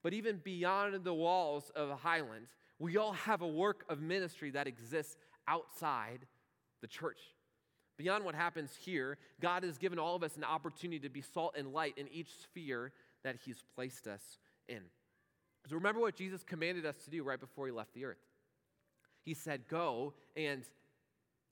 But 0.03 0.13
even 0.13 0.38
beyond 0.43 1.03
the 1.03 1.13
walls 1.13 1.71
of 1.75 1.99
Highland, 1.99 2.47
we 2.79 2.97
all 2.97 3.13
have 3.13 3.41
a 3.41 3.47
work 3.47 3.86
of 3.89 4.01
ministry 4.01 4.49
that 4.51 4.67
exists 4.67 5.17
outside 5.47 6.25
the 6.82 6.88
church. 6.88 7.19
Beyond 7.97 8.23
what 8.23 8.36
happens 8.36 8.71
here, 8.79 9.17
God 9.41 9.63
has 9.63 9.77
given 9.77 9.99
all 9.99 10.15
of 10.15 10.23
us 10.23 10.38
an 10.38 10.45
opportunity 10.45 10.99
to 10.99 11.10
be 11.10 11.21
salt 11.21 11.55
and 11.58 11.73
light 11.73 11.97
in 11.97 12.08
each 12.08 12.29
sphere 12.43 12.93
that 13.23 13.36
He's 13.43 13.62
placed 13.75 14.08
us 14.08 14.39
in. 14.69 14.84
So 15.67 15.76
remember 15.76 16.00
what 16.00 16.15
Jesus 16.15 16.43
commanded 16.43 16.86
us 16.86 16.95
to 17.06 17.10
do 17.10 17.24
right 17.24 17.39
before 17.39 17.65
he 17.65 17.72
left 17.72 17.93
the 17.93 18.06
earth. 18.06 18.17
He 19.22 19.34
said, 19.34 19.67
Go 19.67 20.13
and 20.36 20.63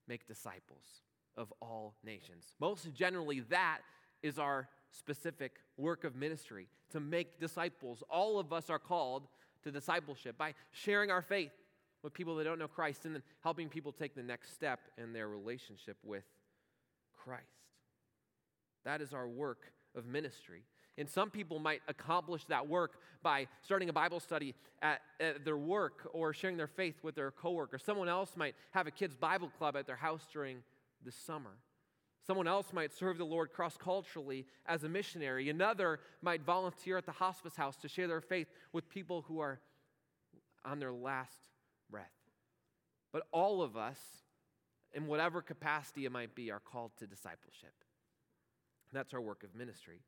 make 0.08 0.28
disciples 0.28 1.02
of 1.36 1.54
all 1.62 1.96
nations. 2.04 2.56
Most 2.60 2.92
generally, 2.94 3.42
that 3.42 3.80
is 4.24 4.40
our 4.40 4.68
specific 4.90 5.58
work 5.78 6.04
of 6.04 6.16
ministry 6.16 6.68
to 6.92 7.00
make 7.00 7.40
disciples. 7.40 8.04
All 8.10 8.40
of 8.40 8.54
us 8.54 8.70
are 8.70 8.80
called 8.80 9.28
to 9.64 9.72
discipleship 9.72 10.38
by 10.38 10.54
sharing 10.72 11.12
our 11.12 11.22
faith 11.22 11.52
with 12.04 12.14
people 12.14 12.36
that 12.36 12.46
don't 12.46 12.60
know 12.60 12.68
Christ 12.68 13.06
and 13.06 13.16
then 13.16 13.24
helping 13.42 13.70
people 13.70 13.92
take 13.92 14.16
the 14.16 14.24
next 14.24 14.54
step 14.54 14.80
in 14.98 15.14
their 15.14 15.28
relationship 15.28 15.98
with 16.04 16.24
Christ. 17.16 17.44
That 18.86 19.02
is 19.02 19.14
our 19.14 19.28
work 19.28 19.72
of 19.96 20.06
ministry. 20.06 20.64
And 20.98 21.10
some 21.10 21.30
people 21.30 21.60
might 21.60 21.82
accomplish 21.88 22.46
that 22.46 22.68
work 22.68 22.94
by 23.22 23.48
starting 23.62 23.90
a 23.90 23.94
Bible 23.94 24.20
study 24.20 24.56
at, 24.82 25.02
at, 25.20 25.46
their 25.46 25.58
work 25.58 26.10
or 26.12 26.34
sharing 26.34 26.58
their 26.58 26.68
faith 26.68 26.96
with 27.04 27.16
their 27.16 27.32
coworker. 27.32 27.78
Someone 27.78 28.10
else 28.10 28.36
might 28.36 28.56
have 28.72 28.88
a 28.88 28.92
kids' 28.92 29.16
Bible 29.16 29.52
club 29.58 29.76
at 29.76 29.86
their 29.86 29.96
house 29.96 30.26
during 30.32 30.64
the 31.06 31.12
summer. 31.12 31.52
Someone 32.26 32.48
else 32.48 32.74
might 32.74 32.94
serve 32.94 33.18
the 33.18 33.26
Lord 33.26 33.54
cross 33.54 33.78
culturally 33.78 34.46
as 34.66 34.84
a 34.84 34.90
missionary. 34.90 35.50
Another 35.50 36.00
might 36.22 36.42
volunteer 36.42 36.98
at 36.98 37.06
the 37.06 37.12
hospice 37.12 37.56
house 37.56 37.78
to 37.78 37.88
share 37.88 38.08
their 38.08 38.22
faith 38.22 38.48
with 38.74 38.90
people 38.90 39.24
who 39.28 39.40
are 39.40 39.60
on 40.66 40.80
their 40.80 40.92
last 40.92 41.40
breath. 41.90 42.12
But 43.14 43.24
all 43.32 43.62
of 43.62 43.78
us, 43.78 44.00
in 44.94 45.08
whatever 45.08 45.42
capacity 45.42 46.06
it 46.06 46.12
might 46.12 46.36
be, 46.36 46.52
are 46.52 46.60
called 46.60 46.92
to 47.00 47.08
discipleship. 47.08 47.74
That's 48.92 49.14
our 49.14 49.22
work 49.22 49.44
of 49.44 49.56
ministry. 49.56 50.02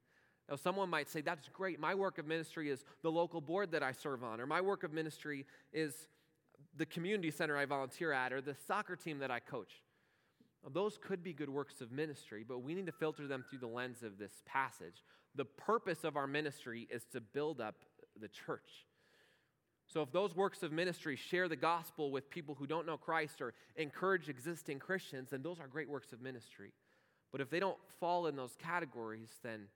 Now, 0.50 0.56
someone 0.56 0.90
might 0.90 1.08
say, 1.08 1.22
That's 1.22 1.48
great. 1.50 1.80
My 1.80 1.94
work 1.94 2.18
of 2.18 2.26
ministry 2.26 2.70
is 2.70 2.84
the 3.04 3.12
local 3.12 3.40
board 3.40 3.72
that 3.72 3.84
I 3.84 3.92
serve 3.92 4.24
on, 4.24 4.42
or 4.42 4.48
my 4.48 4.62
work 4.62 4.84
of 4.84 4.92
ministry 4.92 5.46
is 5.72 6.08
the 6.76 6.86
community 6.86 7.32
center 7.32 7.56
I 7.56 7.66
volunteer 7.66 8.12
at, 8.12 8.34
or 8.34 8.42
the 8.42 8.56
soccer 8.68 8.96
team 8.96 9.20
that 9.20 9.32
I 9.32 9.40
coach. 9.40 9.84
Well, 10.64 10.72
those 10.74 10.98
could 10.98 11.24
be 11.24 11.34
good 11.34 11.50
works 11.50 11.82
of 11.82 11.92
ministry, 11.92 12.44
but 12.48 12.64
we 12.64 12.74
need 12.74 12.88
to 12.88 12.92
filter 12.92 13.28
them 13.28 13.46
through 13.50 13.60
the 13.60 13.68
lens 13.68 14.04
of 14.04 14.18
this 14.18 14.42
passage. 14.46 15.04
The 15.36 15.46
purpose 15.46 16.04
of 16.04 16.18
our 16.18 16.28
ministry 16.28 16.88
is 16.92 17.06
to 17.14 17.22
build 17.22 17.62
up 17.62 17.76
the 18.20 18.28
church. 18.28 18.86
So, 19.88 20.02
if 20.02 20.12
those 20.12 20.36
works 20.36 20.64
of 20.64 20.72
ministry 20.72 21.16
share 21.16 21.48
the 21.48 21.56
gospel 21.56 22.12
with 22.12 22.30
people 22.30 22.56
who 22.56 22.68
don't 22.68 22.86
know 22.86 22.98
Christ 22.98 23.42
or 23.42 23.54
encourage 23.76 24.30
existing 24.30 24.80
Christians, 24.80 25.30
then 25.30 25.42
those 25.42 25.60
are 25.60 25.68
great 25.68 25.90
works 25.90 26.12
of 26.12 26.22
ministry. 26.22 26.74
But 27.32 27.42
if 27.42 27.50
they 27.50 27.60
don't 27.60 27.78
fall 28.00 28.28
in 28.28 28.36
those 28.36 28.56
categories, 28.60 29.30
then 29.44 29.68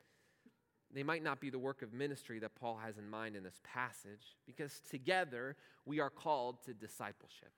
they 0.93 1.03
might 1.03 1.23
not 1.23 1.39
be 1.39 1.49
the 1.49 1.59
work 1.59 1.81
of 1.81 1.93
ministry 1.93 2.39
that 2.39 2.55
Paul 2.55 2.79
has 2.83 2.97
in 2.97 3.09
mind 3.09 3.35
in 3.35 3.43
this 3.43 3.59
passage, 3.63 4.37
because 4.45 4.79
together 4.89 5.55
we 5.85 5.99
are 5.99 6.09
called 6.09 6.63
to 6.65 6.73
discipleship. 6.73 7.51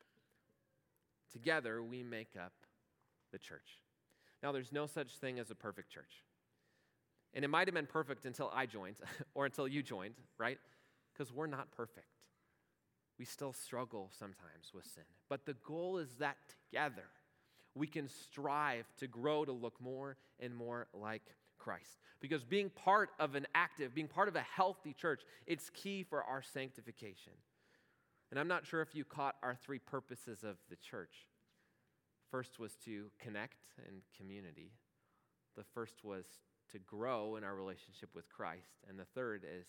Together 1.31 1.83
we 1.83 2.01
make 2.01 2.35
up 2.41 2.53
the 3.31 3.37
church. 3.37 3.81
Now, 4.41 4.51
there's 4.51 4.71
no 4.71 4.85
such 4.85 5.17
thing 5.17 5.39
as 5.39 5.51
a 5.51 5.55
perfect 5.55 5.91
church. 5.91 6.23
And 7.33 7.43
it 7.43 7.49
might 7.49 7.67
have 7.67 7.75
been 7.75 7.87
perfect 7.87 8.25
until 8.25 8.49
I 8.53 8.65
joined 8.65 8.95
or 9.33 9.45
until 9.45 9.67
you 9.67 9.83
joined, 9.83 10.15
right? 10.37 10.57
Because 11.13 11.33
we're 11.33 11.47
not 11.47 11.71
perfect. 11.71 12.07
We 13.19 13.25
still 13.25 13.53
struggle 13.53 14.11
sometimes 14.17 14.71
with 14.73 14.85
sin. 14.85 15.03
But 15.29 15.45
the 15.45 15.55
goal 15.65 15.97
is 15.97 16.15
that 16.19 16.37
together 16.69 17.07
we 17.73 17.87
can 17.87 18.07
strive 18.07 18.85
to 18.97 19.07
grow 19.07 19.43
to 19.43 19.51
look 19.51 19.81
more 19.81 20.15
and 20.39 20.55
more 20.55 20.87
like 20.93 21.23
Christ. 21.65 21.97
Because 22.21 22.43
being 22.43 22.69
part 22.69 23.09
of 23.19 23.33
an 23.33 23.47
active, 23.55 23.95
being 23.95 24.07
part 24.07 24.27
of 24.27 24.35
a 24.35 24.41
healthy 24.41 24.93
church, 24.93 25.23
it's 25.47 25.71
key 25.71 26.03
for 26.03 26.23
our 26.23 26.43
sanctification. 26.43 27.33
And 28.29 28.39
I'm 28.39 28.47
not 28.47 28.67
sure 28.67 28.83
if 28.83 28.93
you 28.93 29.03
caught 29.03 29.35
our 29.41 29.55
three 29.55 29.79
purposes 29.79 30.43
of 30.43 30.57
the 30.69 30.75
church. 30.75 31.27
First 32.29 32.59
was 32.59 32.75
to 32.85 33.05
connect 33.19 33.57
and 33.87 34.01
community. 34.15 34.73
The 35.57 35.63
first 35.73 36.03
was 36.03 36.25
to 36.71 36.79
grow 36.79 37.35
in 37.35 37.43
our 37.43 37.55
relationship 37.55 38.09
with 38.13 38.29
Christ. 38.29 38.85
And 38.87 38.99
the 38.99 39.05
third 39.05 39.43
is 39.43 39.65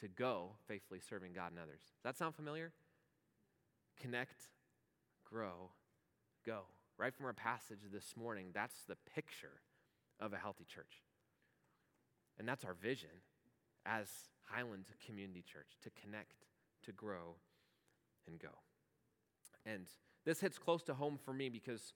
to 0.00 0.08
go 0.08 0.52
faithfully 0.66 1.00
serving 1.00 1.34
God 1.34 1.50
and 1.50 1.60
others. 1.60 1.80
Does 1.80 2.02
that 2.04 2.16
sound 2.16 2.34
familiar? 2.34 2.72
Connect, 4.00 4.48
grow, 5.30 5.70
go. 6.46 6.62
Right 6.98 7.14
from 7.14 7.26
our 7.26 7.34
passage 7.34 7.80
this 7.92 8.14
morning, 8.16 8.46
that's 8.54 8.84
the 8.88 8.96
picture 9.14 9.60
of 10.18 10.32
a 10.32 10.38
healthy 10.38 10.64
church. 10.64 11.02
And 12.38 12.48
that's 12.48 12.64
our 12.64 12.74
vision 12.74 13.10
as 13.84 14.08
Highland 14.44 14.86
Community 15.04 15.42
Church 15.42 15.76
to 15.82 15.90
connect, 16.00 16.44
to 16.84 16.92
grow, 16.92 17.36
and 18.26 18.38
go. 18.38 18.48
And 19.64 19.86
this 20.24 20.40
hits 20.40 20.58
close 20.58 20.82
to 20.84 20.94
home 20.94 21.18
for 21.24 21.32
me 21.32 21.48
because 21.48 21.94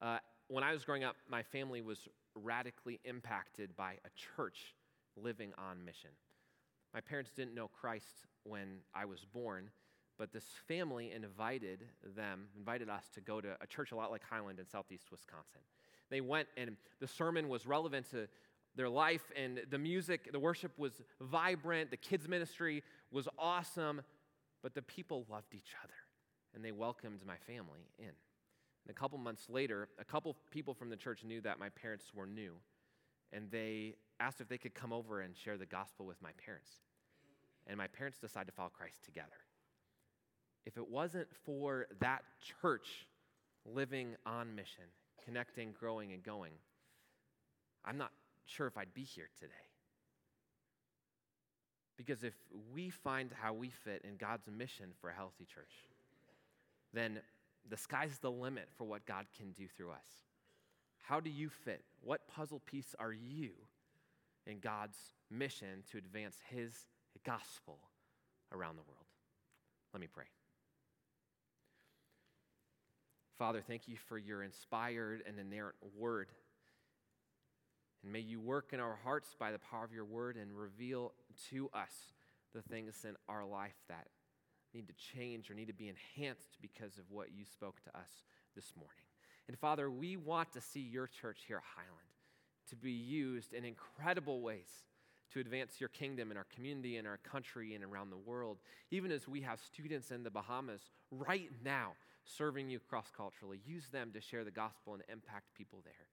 uh, 0.00 0.18
when 0.48 0.64
I 0.64 0.72
was 0.72 0.84
growing 0.84 1.04
up, 1.04 1.16
my 1.28 1.42
family 1.42 1.82
was 1.82 2.08
radically 2.34 3.00
impacted 3.04 3.76
by 3.76 3.92
a 4.04 4.36
church 4.36 4.74
living 5.16 5.52
on 5.58 5.84
mission. 5.84 6.10
My 6.94 7.00
parents 7.00 7.30
didn't 7.34 7.54
know 7.54 7.68
Christ 7.68 8.26
when 8.44 8.78
I 8.94 9.04
was 9.04 9.24
born, 9.24 9.70
but 10.18 10.32
this 10.32 10.44
family 10.68 11.12
invited 11.12 11.84
them, 12.16 12.46
invited 12.56 12.88
us 12.88 13.04
to 13.14 13.20
go 13.20 13.40
to 13.40 13.56
a 13.60 13.66
church 13.66 13.92
a 13.92 13.96
lot 13.96 14.10
like 14.10 14.22
Highland 14.28 14.58
in 14.58 14.66
southeast 14.66 15.10
Wisconsin. 15.10 15.62
They 16.10 16.20
went, 16.20 16.48
and 16.56 16.76
the 17.00 17.08
sermon 17.08 17.48
was 17.48 17.66
relevant 17.66 18.10
to 18.10 18.28
their 18.76 18.88
life, 18.88 19.30
and 19.36 19.60
the 19.70 19.78
music, 19.78 20.32
the 20.32 20.40
worship 20.40 20.78
was 20.78 21.02
vibrant, 21.20 21.90
the 21.90 21.96
kids' 21.96 22.28
ministry 22.28 22.82
was 23.10 23.28
awesome, 23.38 24.02
but 24.62 24.74
the 24.74 24.82
people 24.82 25.26
loved 25.28 25.54
each 25.54 25.74
other, 25.82 25.94
and 26.54 26.64
they 26.64 26.72
welcomed 26.72 27.20
my 27.26 27.36
family 27.46 27.90
in. 27.98 28.06
And 28.06 28.90
a 28.90 28.94
couple 28.94 29.18
months 29.18 29.48
later, 29.48 29.88
a 29.98 30.04
couple 30.04 30.36
people 30.50 30.74
from 30.74 30.88
the 30.90 30.96
church 30.96 31.22
knew 31.24 31.40
that 31.42 31.58
my 31.58 31.68
parents 31.68 32.06
were 32.14 32.26
new, 32.26 32.54
and 33.32 33.50
they 33.50 33.94
asked 34.20 34.40
if 34.40 34.48
they 34.48 34.58
could 34.58 34.74
come 34.74 34.92
over 34.92 35.20
and 35.20 35.36
share 35.36 35.56
the 35.58 35.66
gospel 35.66 36.06
with 36.06 36.20
my 36.22 36.30
parents. 36.44 36.70
And 37.66 37.76
my 37.76 37.86
parents 37.86 38.18
decided 38.18 38.46
to 38.46 38.52
follow 38.52 38.70
Christ 38.70 39.04
together. 39.04 39.28
If 40.64 40.76
it 40.76 40.88
wasn't 40.88 41.28
for 41.44 41.86
that 42.00 42.22
church 42.60 43.06
living 43.64 44.16
on 44.26 44.54
mission, 44.54 44.84
connecting, 45.24 45.72
growing, 45.78 46.12
and 46.12 46.22
going, 46.22 46.52
I'm 47.84 47.98
not 47.98 48.12
sure 48.46 48.66
if 48.66 48.76
I'd 48.76 48.94
be 48.94 49.04
here 49.04 49.28
today. 49.38 49.52
Because 51.96 52.24
if 52.24 52.34
we 52.72 52.90
find 52.90 53.30
how 53.40 53.52
we 53.52 53.70
fit 53.70 54.02
in 54.04 54.16
God's 54.16 54.48
mission 54.50 54.86
for 55.00 55.10
a 55.10 55.14
healthy 55.14 55.44
church, 55.44 55.72
then 56.92 57.20
the 57.68 57.76
sky's 57.76 58.18
the 58.18 58.30
limit 58.30 58.68
for 58.76 58.84
what 58.84 59.06
God 59.06 59.26
can 59.36 59.52
do 59.52 59.66
through 59.76 59.90
us. 59.90 60.26
How 61.00 61.20
do 61.20 61.30
you 61.30 61.48
fit? 61.48 61.84
What 62.02 62.26
puzzle 62.28 62.60
piece 62.60 62.94
are 62.98 63.12
you 63.12 63.50
in 64.46 64.58
God's 64.58 64.98
mission 65.30 65.82
to 65.90 65.98
advance 65.98 66.36
His 66.48 66.72
gospel 67.24 67.78
around 68.52 68.76
the 68.76 68.82
world? 68.82 69.06
Let 69.92 70.00
me 70.00 70.08
pray. 70.12 70.24
Father, 73.38 73.62
thank 73.66 73.88
you 73.88 73.96
for 74.08 74.18
your 74.18 74.42
inspired 74.42 75.22
and 75.26 75.38
inerrant 75.38 75.74
word. 75.98 76.28
And 78.02 78.12
may 78.12 78.20
you 78.20 78.40
work 78.40 78.70
in 78.72 78.80
our 78.80 78.98
hearts 79.04 79.34
by 79.38 79.52
the 79.52 79.58
power 79.58 79.84
of 79.84 79.92
your 79.92 80.04
word 80.04 80.36
and 80.36 80.52
reveal 80.52 81.12
to 81.50 81.70
us 81.72 82.12
the 82.54 82.62
things 82.62 83.04
in 83.04 83.14
our 83.28 83.44
life 83.44 83.76
that 83.88 84.08
need 84.74 84.88
to 84.88 84.94
change 84.94 85.50
or 85.50 85.54
need 85.54 85.68
to 85.68 85.74
be 85.74 85.88
enhanced 85.88 86.56
because 86.60 86.98
of 86.98 87.04
what 87.10 87.32
you 87.32 87.44
spoke 87.44 87.82
to 87.84 87.90
us 87.90 88.24
this 88.54 88.72
morning. 88.76 89.04
And 89.48 89.58
Father, 89.58 89.90
we 89.90 90.16
want 90.16 90.52
to 90.52 90.60
see 90.60 90.80
your 90.80 91.06
church 91.06 91.40
here 91.46 91.58
at 91.58 91.62
Highland 91.76 92.12
to 92.70 92.76
be 92.76 92.92
used 92.92 93.52
in 93.52 93.64
incredible 93.64 94.40
ways 94.40 94.68
to 95.32 95.40
advance 95.40 95.80
your 95.80 95.88
kingdom 95.88 96.30
in 96.30 96.36
our 96.36 96.46
community, 96.54 96.96
in 96.96 97.06
our 97.06 97.16
country, 97.18 97.74
and 97.74 97.82
around 97.84 98.10
the 98.10 98.16
world. 98.16 98.58
Even 98.90 99.10
as 99.10 99.26
we 99.26 99.40
have 99.40 99.60
students 99.60 100.10
in 100.10 100.22
the 100.22 100.30
Bahamas 100.30 100.90
right 101.10 101.50
now 101.64 101.92
serving 102.24 102.68
you 102.68 102.78
cross 102.78 103.10
culturally, 103.16 103.60
use 103.64 103.88
them 103.88 104.10
to 104.12 104.20
share 104.20 104.44
the 104.44 104.50
gospel 104.50 104.94
and 104.94 105.02
impact 105.10 105.46
people 105.56 105.80
there. 105.84 106.11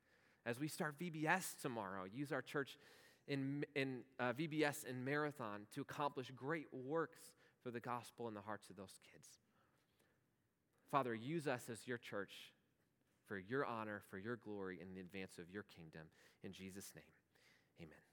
As 0.50 0.60
we 0.60 0.68
start 0.68 0.96
VBS 1.00 1.62
tomorrow, 1.62 2.06
use 2.12 2.32
our 2.32 2.42
church 2.42 2.80
in, 3.28 3.64
in 3.76 4.00
uh, 4.20 4.34
VBS 4.34 4.90
and 4.90 5.06
Marathon 5.06 5.68
to 5.76 5.82
accomplish 5.82 6.32
great 6.36 6.66
works 6.74 7.20
for 7.62 7.70
the 7.70 7.80
gospel 7.80 8.28
in 8.28 8.34
the 8.34 8.42
hearts 8.42 8.68
of 8.72 8.76
those 8.76 9.00
kids. 9.14 9.28
Father, 10.90 11.14
use 11.14 11.48
us 11.48 11.70
as 11.72 11.88
your 11.88 12.00
church 12.00 12.34
for 13.28 13.38
your 13.38 13.64
honor, 13.64 14.02
for 14.10 14.18
your 14.18 14.38
glory, 14.38 14.80
in 14.82 14.92
the 14.96 15.00
advance 15.00 15.38
of 15.38 15.52
your 15.52 15.66
kingdom. 15.76 16.08
In 16.44 16.52
Jesus' 16.52 16.94
name, 16.96 17.04
amen. 17.80 18.09